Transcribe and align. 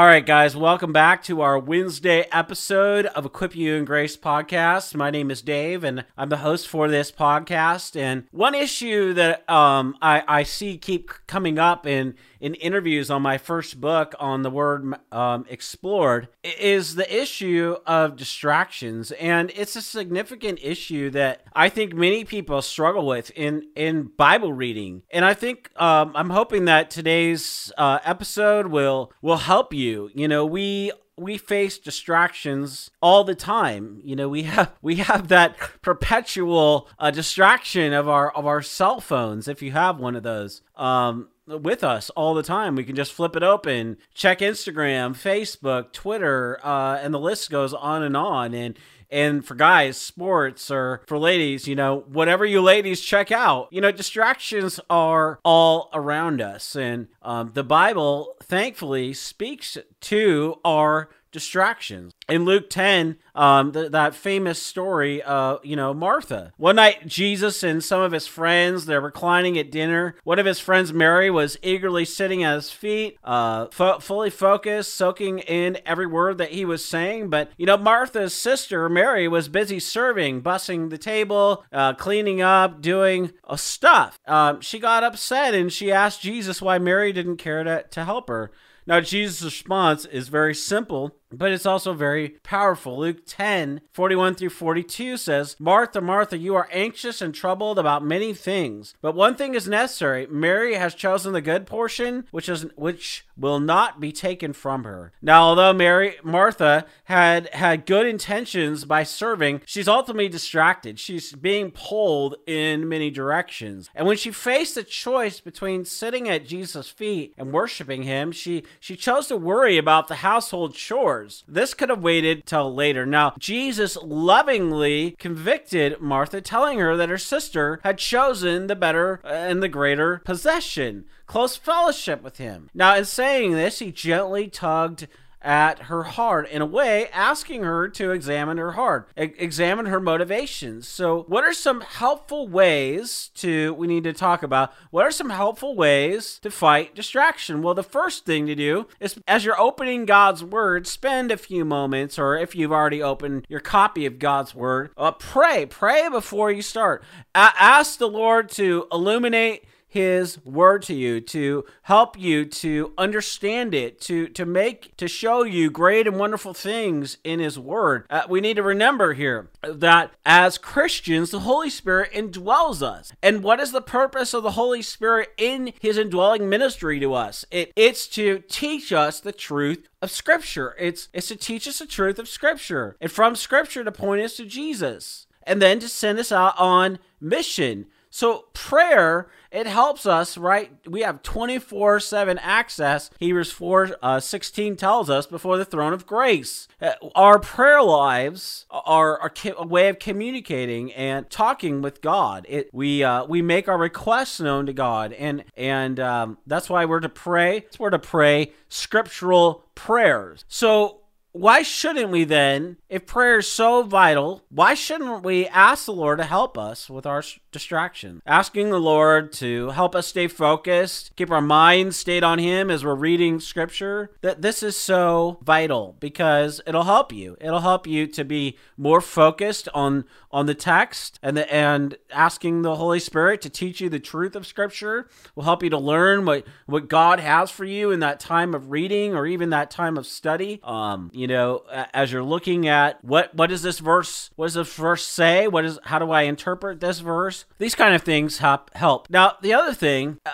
All 0.00 0.06
right, 0.06 0.24
guys, 0.24 0.56
welcome 0.56 0.94
back 0.94 1.22
to 1.24 1.42
our 1.42 1.58
Wednesday 1.58 2.24
episode 2.32 3.04
of 3.04 3.26
Equip 3.26 3.54
You 3.54 3.76
and 3.76 3.86
Grace 3.86 4.16
podcast. 4.16 4.94
My 4.94 5.10
name 5.10 5.30
is 5.30 5.42
Dave, 5.42 5.84
and 5.84 6.06
I'm 6.16 6.30
the 6.30 6.38
host 6.38 6.68
for 6.68 6.88
this 6.88 7.12
podcast. 7.12 8.00
And 8.00 8.24
one 8.30 8.54
issue 8.54 9.12
that 9.12 9.46
um, 9.50 9.94
I, 10.00 10.22
I 10.26 10.42
see 10.44 10.78
keep 10.78 11.10
coming 11.26 11.58
up 11.58 11.86
in 11.86 12.14
in 12.40 12.54
interviews 12.54 13.10
on 13.10 13.22
my 13.22 13.38
first 13.38 13.80
book 13.80 14.14
on 14.18 14.42
the 14.42 14.50
word 14.50 14.94
um, 15.12 15.44
explored 15.48 16.28
is 16.42 16.94
the 16.94 17.20
issue 17.20 17.76
of 17.86 18.16
distractions 18.16 19.12
and 19.12 19.52
it's 19.54 19.76
a 19.76 19.82
significant 19.82 20.58
issue 20.62 21.10
that 21.10 21.42
i 21.54 21.68
think 21.68 21.94
many 21.94 22.24
people 22.24 22.62
struggle 22.62 23.06
with 23.06 23.30
in 23.32 23.62
in 23.76 24.10
bible 24.16 24.52
reading 24.52 25.02
and 25.12 25.24
i 25.24 25.34
think 25.34 25.70
um, 25.80 26.12
i'm 26.14 26.30
hoping 26.30 26.64
that 26.64 26.90
today's 26.90 27.70
uh, 27.76 27.98
episode 28.04 28.68
will 28.68 29.12
will 29.20 29.36
help 29.36 29.74
you 29.74 29.89
you 30.14 30.28
know 30.28 30.44
we 30.46 30.92
we 31.16 31.36
face 31.36 31.78
distractions 31.78 32.90
all 33.02 33.24
the 33.24 33.34
time. 33.34 34.00
You 34.02 34.16
know, 34.16 34.28
we 34.28 34.42
have 34.54 34.72
we 34.82 34.96
have 34.96 35.28
that 35.28 35.56
perpetual 35.82 36.88
uh, 36.98 37.10
distraction 37.10 37.92
of 37.92 38.08
our 38.08 38.30
of 38.30 38.46
our 38.46 38.62
cell 38.62 39.00
phones. 39.00 39.48
If 39.48 39.62
you 39.62 39.72
have 39.72 40.00
one 40.00 40.16
of 40.16 40.22
those, 40.22 40.62
um, 40.76 41.28
with 41.58 41.82
us 41.82 42.10
all 42.10 42.34
the 42.34 42.42
time. 42.42 42.76
We 42.76 42.84
can 42.84 42.96
just 42.96 43.12
flip 43.12 43.36
it 43.36 43.42
open, 43.42 43.96
check 44.14 44.38
Instagram, 44.38 45.14
Facebook, 45.14 45.92
Twitter, 45.92 46.58
uh, 46.64 46.98
and 47.02 47.12
the 47.12 47.18
list 47.18 47.50
goes 47.50 47.74
on 47.74 48.02
and 48.02 48.16
on. 48.16 48.54
And 48.54 48.78
and 49.12 49.44
for 49.44 49.56
guys, 49.56 49.96
sports, 49.96 50.70
or 50.70 51.02
for 51.06 51.18
ladies, 51.18 51.66
you 51.66 51.74
know, 51.74 52.04
whatever 52.06 52.46
you 52.46 52.62
ladies 52.62 53.00
check 53.00 53.32
out, 53.32 53.66
you 53.72 53.80
know, 53.80 53.90
distractions 53.90 54.78
are 54.88 55.40
all 55.44 55.90
around 55.92 56.40
us. 56.40 56.76
And 56.76 57.08
um, 57.22 57.50
the 57.54 57.64
Bible, 57.64 58.36
thankfully, 58.42 59.12
speaks 59.12 59.76
to 60.00 60.60
our 60.64 61.10
distractions. 61.32 62.12
In 62.28 62.44
Luke 62.44 62.70
10, 62.70 63.16
um, 63.34 63.72
th- 63.72 63.92
that 63.92 64.14
famous 64.14 64.60
story, 64.60 65.22
of, 65.22 65.64
you 65.64 65.76
know, 65.76 65.92
Martha. 65.92 66.52
One 66.56 66.76
night, 66.76 67.06
Jesus 67.06 67.62
and 67.62 67.82
some 67.82 68.00
of 68.00 68.12
his 68.12 68.26
friends, 68.26 68.86
they're 68.86 69.00
reclining 69.00 69.58
at 69.58 69.70
dinner. 69.70 70.16
One 70.24 70.38
of 70.38 70.46
his 70.46 70.60
friends, 70.60 70.92
Mary, 70.92 71.30
was 71.30 71.58
eagerly 71.62 72.04
sitting 72.04 72.44
at 72.44 72.54
his 72.54 72.70
feet, 72.70 73.18
uh, 73.24 73.66
fo- 73.66 73.98
fully 73.98 74.30
focused, 74.30 74.94
soaking 74.94 75.40
in 75.40 75.78
every 75.84 76.06
word 76.06 76.38
that 76.38 76.50
he 76.50 76.64
was 76.64 76.84
saying. 76.84 77.30
But, 77.30 77.50
you 77.56 77.66
know, 77.66 77.76
Martha's 77.76 78.34
sister, 78.34 78.88
Mary, 78.88 79.26
was 79.28 79.48
busy 79.48 79.80
serving, 79.80 80.42
bussing 80.42 80.90
the 80.90 80.98
table, 80.98 81.64
uh, 81.72 81.94
cleaning 81.94 82.42
up, 82.42 82.80
doing 82.80 83.32
uh, 83.44 83.56
stuff. 83.56 84.18
Um, 84.26 84.60
she 84.60 84.78
got 84.78 85.04
upset 85.04 85.54
and 85.54 85.72
she 85.72 85.90
asked 85.90 86.20
Jesus 86.22 86.62
why 86.62 86.78
Mary 86.78 87.09
didn't 87.12 87.38
care 87.38 87.62
to, 87.64 87.84
to 87.90 88.04
help 88.04 88.28
her. 88.28 88.50
Now, 88.90 89.00
Jesus' 89.00 89.44
response 89.44 90.04
is 90.04 90.26
very 90.26 90.52
simple 90.52 91.14
but 91.32 91.52
it's 91.52 91.66
also 91.66 91.92
very 91.92 92.30
powerful. 92.42 92.98
Luke 92.98 93.24
10, 93.26 93.80
41 93.92 94.34
through 94.34 94.50
42 94.50 95.16
says, 95.16 95.56
Martha, 95.58 96.00
Martha, 96.00 96.36
you 96.36 96.54
are 96.54 96.68
anxious 96.72 97.22
and 97.22 97.34
troubled 97.34 97.78
about 97.78 98.04
many 98.04 98.34
things, 98.34 98.94
but 99.00 99.14
one 99.14 99.34
thing 99.34 99.54
is 99.54 99.68
necessary. 99.68 100.26
Mary 100.26 100.74
has 100.74 100.94
chosen 100.94 101.32
the 101.32 101.40
good 101.40 101.66
portion, 101.66 102.26
which 102.30 102.48
is 102.48 102.66
which 102.76 103.24
will 103.36 103.60
not 103.60 104.00
be 104.00 104.12
taken 104.12 104.52
from 104.52 104.84
her. 104.84 105.12
Now, 105.22 105.44
although 105.44 105.72
Mary 105.72 106.16
Martha 106.22 106.84
had 107.04 107.48
had 107.54 107.86
good 107.86 108.06
intentions 108.06 108.84
by 108.84 109.02
serving, 109.02 109.62
she's 109.64 109.88
ultimately 109.88 110.28
distracted. 110.28 110.98
She's 110.98 111.32
being 111.32 111.70
pulled 111.70 112.36
in 112.46 112.88
many 112.88 113.10
directions. 113.10 113.88
And 113.94 114.06
when 114.06 114.16
she 114.16 114.30
faced 114.30 114.76
a 114.76 114.82
choice 114.82 115.40
between 115.40 115.84
sitting 115.84 116.28
at 116.28 116.46
Jesus' 116.46 116.88
feet 116.88 117.34
and 117.38 117.52
worshiping 117.52 118.02
him, 118.02 118.32
she 118.32 118.64
she 118.80 118.96
chose 118.96 119.26
to 119.28 119.36
worry 119.36 119.76
about 119.76 120.08
the 120.08 120.16
household 120.16 120.74
chores. 120.74 121.44
This 121.46 121.74
could 121.74 121.90
have 121.90 122.02
waited 122.02 122.46
till 122.46 122.74
later. 122.74 123.04
Now, 123.04 123.34
Jesus 123.38 123.96
lovingly 123.96 125.16
convicted 125.18 126.00
Martha, 126.00 126.40
telling 126.40 126.78
her 126.78 126.96
that 126.96 127.10
her 127.10 127.18
sister 127.18 127.78
had 127.84 127.98
chosen 127.98 128.66
the 128.66 128.74
better 128.74 129.20
and 129.22 129.62
the 129.62 129.68
greater 129.68 130.22
possession, 130.24 131.04
close 131.26 131.56
fellowship 131.56 132.22
with 132.22 132.38
him. 132.38 132.70
Now, 132.72 132.96
in 132.96 133.04
saying 133.04 133.52
this, 133.52 133.80
he 133.80 133.92
gently 133.92 134.48
tugged 134.48 135.06
at 135.42 135.84
her 135.84 136.02
heart 136.02 136.48
in 136.50 136.60
a 136.60 136.66
way 136.66 137.08
asking 137.08 137.62
her 137.62 137.88
to 137.88 138.10
examine 138.10 138.58
her 138.58 138.72
heart 138.72 139.08
e- 139.18 139.32
examine 139.38 139.86
her 139.86 140.00
motivations. 140.00 140.86
So 140.86 141.24
what 141.28 141.44
are 141.44 141.54
some 141.54 141.80
helpful 141.80 142.48
ways 142.48 143.30
to 143.36 143.74
we 143.74 143.86
need 143.86 144.04
to 144.04 144.12
talk 144.12 144.42
about 144.42 144.72
what 144.90 145.04
are 145.04 145.10
some 145.10 145.30
helpful 145.30 145.74
ways 145.74 146.38
to 146.40 146.50
fight 146.50 146.94
distraction? 146.94 147.62
Well 147.62 147.74
the 147.74 147.82
first 147.82 148.26
thing 148.26 148.46
to 148.46 148.54
do 148.54 148.86
is 149.00 149.18
as 149.26 149.44
you're 149.44 149.60
opening 149.60 150.04
god's 150.04 150.44
word 150.44 150.86
spend 150.86 151.32
a 151.32 151.36
few 151.36 151.64
moments 151.64 152.18
or 152.18 152.36
if 152.36 152.54
you've 152.54 152.72
already 152.72 153.02
opened 153.02 153.46
your 153.48 153.60
copy 153.60 154.06
of 154.06 154.18
god's 154.18 154.54
word 154.54 154.90
uh, 154.96 155.12
pray. 155.12 155.66
Pray 155.66 156.08
before 156.08 156.50
you 156.50 156.62
start. 156.62 157.02
A- 157.34 157.54
ask 157.58 157.98
the 157.98 158.08
lord 158.08 158.50
to 158.50 158.86
illuminate 158.92 159.64
his 159.90 160.42
word 160.44 160.82
to 160.82 160.94
you 160.94 161.20
to 161.20 161.64
help 161.82 162.16
you 162.16 162.44
to 162.44 162.92
understand 162.96 163.74
it 163.74 164.00
to 164.00 164.28
to 164.28 164.46
make 164.46 164.96
to 164.96 165.08
show 165.08 165.42
you 165.42 165.68
great 165.68 166.06
and 166.06 166.16
wonderful 166.16 166.54
things 166.54 167.18
in 167.24 167.40
his 167.40 167.58
word. 167.58 168.06
Uh, 168.08 168.22
we 168.28 168.40
need 168.40 168.54
to 168.54 168.62
remember 168.62 169.14
here 169.14 169.50
that 169.62 170.12
as 170.24 170.58
christians 170.58 171.32
the 171.32 171.40
holy 171.40 171.68
spirit 171.68 172.12
indwells 172.12 172.82
us. 172.82 173.12
And 173.20 173.42
what 173.42 173.58
is 173.58 173.72
the 173.72 173.82
purpose 173.82 174.32
of 174.32 174.44
the 174.44 174.52
holy 174.52 174.80
spirit 174.80 175.30
in 175.36 175.72
his 175.80 175.98
indwelling 175.98 176.48
ministry 176.48 177.00
to 177.00 177.12
us? 177.12 177.44
It, 177.50 177.72
it's 177.74 178.06
to 178.08 178.44
teach 178.48 178.92
us 178.92 179.18
the 179.18 179.32
truth 179.32 179.88
of 180.00 180.12
scripture. 180.12 180.76
It's 180.78 181.08
it's 181.12 181.28
to 181.28 181.36
teach 181.36 181.66
us 181.66 181.80
the 181.80 181.86
truth 181.86 182.20
of 182.20 182.28
scripture. 182.28 182.96
And 183.00 183.10
from 183.10 183.34
scripture 183.34 183.82
to 183.82 183.90
point 183.90 184.22
us 184.22 184.36
to 184.36 184.46
jesus. 184.46 185.26
And 185.42 185.60
then 185.60 185.80
to 185.80 185.88
send 185.88 186.20
us 186.20 186.30
out 186.30 186.54
on 186.58 187.00
mission 187.20 187.86
so 188.10 188.46
prayer, 188.54 189.28
it 189.52 189.66
helps 189.66 190.04
us, 190.04 190.36
right? 190.36 190.72
We 190.86 191.02
have 191.02 191.22
24 191.22 192.00
7 192.00 192.38
access. 192.38 193.10
Hebrews 193.20 193.52
4 193.52 193.96
uh, 194.02 194.20
16 194.20 194.76
tells 194.76 195.08
us 195.08 195.26
before 195.26 195.56
the 195.56 195.64
throne 195.64 195.92
of 195.92 196.06
grace. 196.06 196.66
Uh, 196.82 196.92
our 197.14 197.38
prayer 197.38 197.82
lives 197.82 198.66
are, 198.70 199.18
are 199.20 199.32
a 199.56 199.66
way 199.66 199.88
of 199.88 200.00
communicating 200.00 200.92
and 200.92 201.30
talking 201.30 201.82
with 201.82 202.00
God. 202.00 202.46
It, 202.48 202.70
we, 202.72 203.04
uh, 203.04 203.24
we 203.26 203.42
make 203.42 203.68
our 203.68 203.78
requests 203.78 204.40
known 204.40 204.66
to 204.66 204.72
God, 204.72 205.12
and, 205.12 205.44
and 205.56 206.00
um, 206.00 206.38
that's 206.46 206.68
why 206.68 206.84
we're 206.84 207.00
to 207.00 207.08
pray. 207.08 207.66
We're 207.78 207.90
to 207.90 207.98
pray 207.98 208.52
scriptural 208.68 209.64
prayers. 209.76 210.44
So 210.48 211.00
why 211.32 211.62
shouldn't 211.62 212.10
we 212.10 212.24
then, 212.24 212.78
if 212.88 213.06
prayer 213.06 213.38
is 213.38 213.46
so 213.46 213.84
vital, 213.84 214.42
why 214.48 214.74
shouldn't 214.74 215.22
we 215.22 215.46
ask 215.46 215.86
the 215.86 215.92
Lord 215.92 216.18
to 216.18 216.24
help 216.24 216.58
us 216.58 216.90
with 216.90 217.06
our 217.06 217.22
distraction? 217.52 218.22
Asking 218.26 218.70
the 218.70 218.80
Lord 218.80 219.32
to 219.34 219.70
help 219.70 219.94
us 219.94 220.06
stay 220.06 220.28
focused, 220.28 221.14
keep 221.16 221.30
our 221.30 221.40
minds 221.40 221.96
stayed 221.96 222.22
on 222.24 222.38
Him 222.38 222.70
as 222.70 222.84
we're 222.84 222.94
reading 222.94 223.40
Scripture, 223.40 224.10
that 224.20 224.42
this 224.42 224.62
is 224.62 224.76
so 224.76 225.38
vital 225.42 225.96
because 226.00 226.60
it'll 226.66 226.84
help 226.84 227.12
you. 227.12 227.36
It'll 227.40 227.60
help 227.60 227.86
you 227.86 228.06
to 228.08 228.24
be 228.24 228.56
more 228.76 229.00
focused 229.00 229.68
on 229.74 230.04
on 230.32 230.46
the 230.46 230.54
text 230.54 231.18
and 231.22 231.36
the, 231.36 231.52
and 231.52 231.96
asking 232.12 232.62
the 232.62 232.76
Holy 232.76 233.00
Spirit 233.00 233.40
to 233.42 233.50
teach 233.50 233.80
you 233.80 233.88
the 233.88 233.98
truth 233.98 234.36
of 234.36 234.46
Scripture 234.46 235.08
will 235.34 235.42
help 235.42 235.62
you 235.62 235.70
to 235.70 235.78
learn 235.78 236.24
what 236.24 236.46
what 236.66 236.88
God 236.88 237.20
has 237.20 237.50
for 237.50 237.64
you 237.64 237.90
in 237.90 238.00
that 238.00 238.20
time 238.20 238.54
of 238.54 238.70
reading 238.70 239.14
or 239.14 239.26
even 239.26 239.50
that 239.50 239.70
time 239.70 239.96
of 239.96 240.06
study. 240.06 240.60
Um, 240.62 241.10
you 241.12 241.26
know, 241.26 241.64
as 241.92 242.12
you're 242.12 242.22
looking 242.22 242.68
at 242.68 243.02
what 243.04 243.34
what 243.34 243.48
does 243.48 243.62
this 243.62 243.78
verse 243.80 244.30
what 244.36 244.46
does 244.46 244.54
this 244.54 244.74
verse 244.74 245.04
say? 245.04 245.48
What 245.48 245.64
is 245.64 245.78
how 245.84 245.98
do 245.98 246.10
I 246.10 246.22
interpret 246.22 246.80
this 246.80 247.00
verse? 247.00 247.39
These 247.58 247.74
kind 247.74 247.94
of 247.94 248.02
things 248.02 248.38
help. 248.38 248.74
help. 248.74 249.08
Now, 249.10 249.36
the 249.40 249.52
other 249.52 249.74
thing. 249.74 250.18
Uh, 250.24 250.30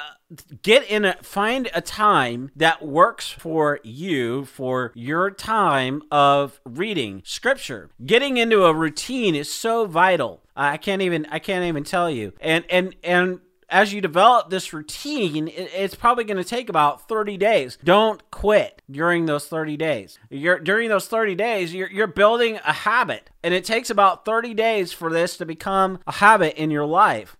get 0.62 0.88
in 0.91 1.05
a 1.05 1.14
find 1.23 1.69
a 1.73 1.81
time 1.81 2.50
that 2.56 2.85
works 2.85 3.31
for 3.31 3.79
you 3.85 4.44
for 4.44 4.91
your 4.97 5.31
time 5.31 6.03
of 6.11 6.61
reading 6.64 7.23
scripture 7.25 7.91
getting 8.05 8.37
into 8.37 8.64
a 8.64 8.75
routine 8.75 9.37
is 9.37 9.49
so 9.53 9.87
vital 9.87 10.43
i 10.56 10.76
can't 10.76 11.00
even 11.00 11.25
i 11.31 11.38
can't 11.38 11.64
even 11.64 11.85
tell 11.85 12.11
you 12.11 12.32
and 12.41 12.64
and 12.69 12.97
and 13.05 13.38
as 13.69 13.93
you 13.93 14.01
develop 14.01 14.51
this 14.51 14.73
routine, 14.73 15.49
it's 15.49 15.95
probably 15.95 16.25
going 16.25 16.37
to 16.37 16.45
take 16.45 16.69
about 16.69 17.09
30 17.09 17.37
days. 17.37 17.79
Don't 17.83 18.29
quit 18.31 18.83
during 18.91 19.27
those 19.27 19.47
30 19.47 19.77
days. 19.77 20.19
You're, 20.31 20.59
during 20.61 20.89
those 20.89 21.09
30 21.09 21.35
days, 21.35 21.75
you're, 21.75 21.91
you're 21.91 22.07
building 22.07 22.59
a 22.65 22.73
habit, 22.73 23.31
and 23.43 23.53
it 23.53 23.65
takes 23.65 23.91
about 23.91 24.25
30 24.25 24.55
days 24.55 24.93
for 24.93 25.11
this 25.11 25.37
to 25.39 25.47
become 25.47 25.99
a 26.07 26.13
habit 26.13 26.55
in 26.57 26.71
your 26.71 26.87
life. 26.87 27.37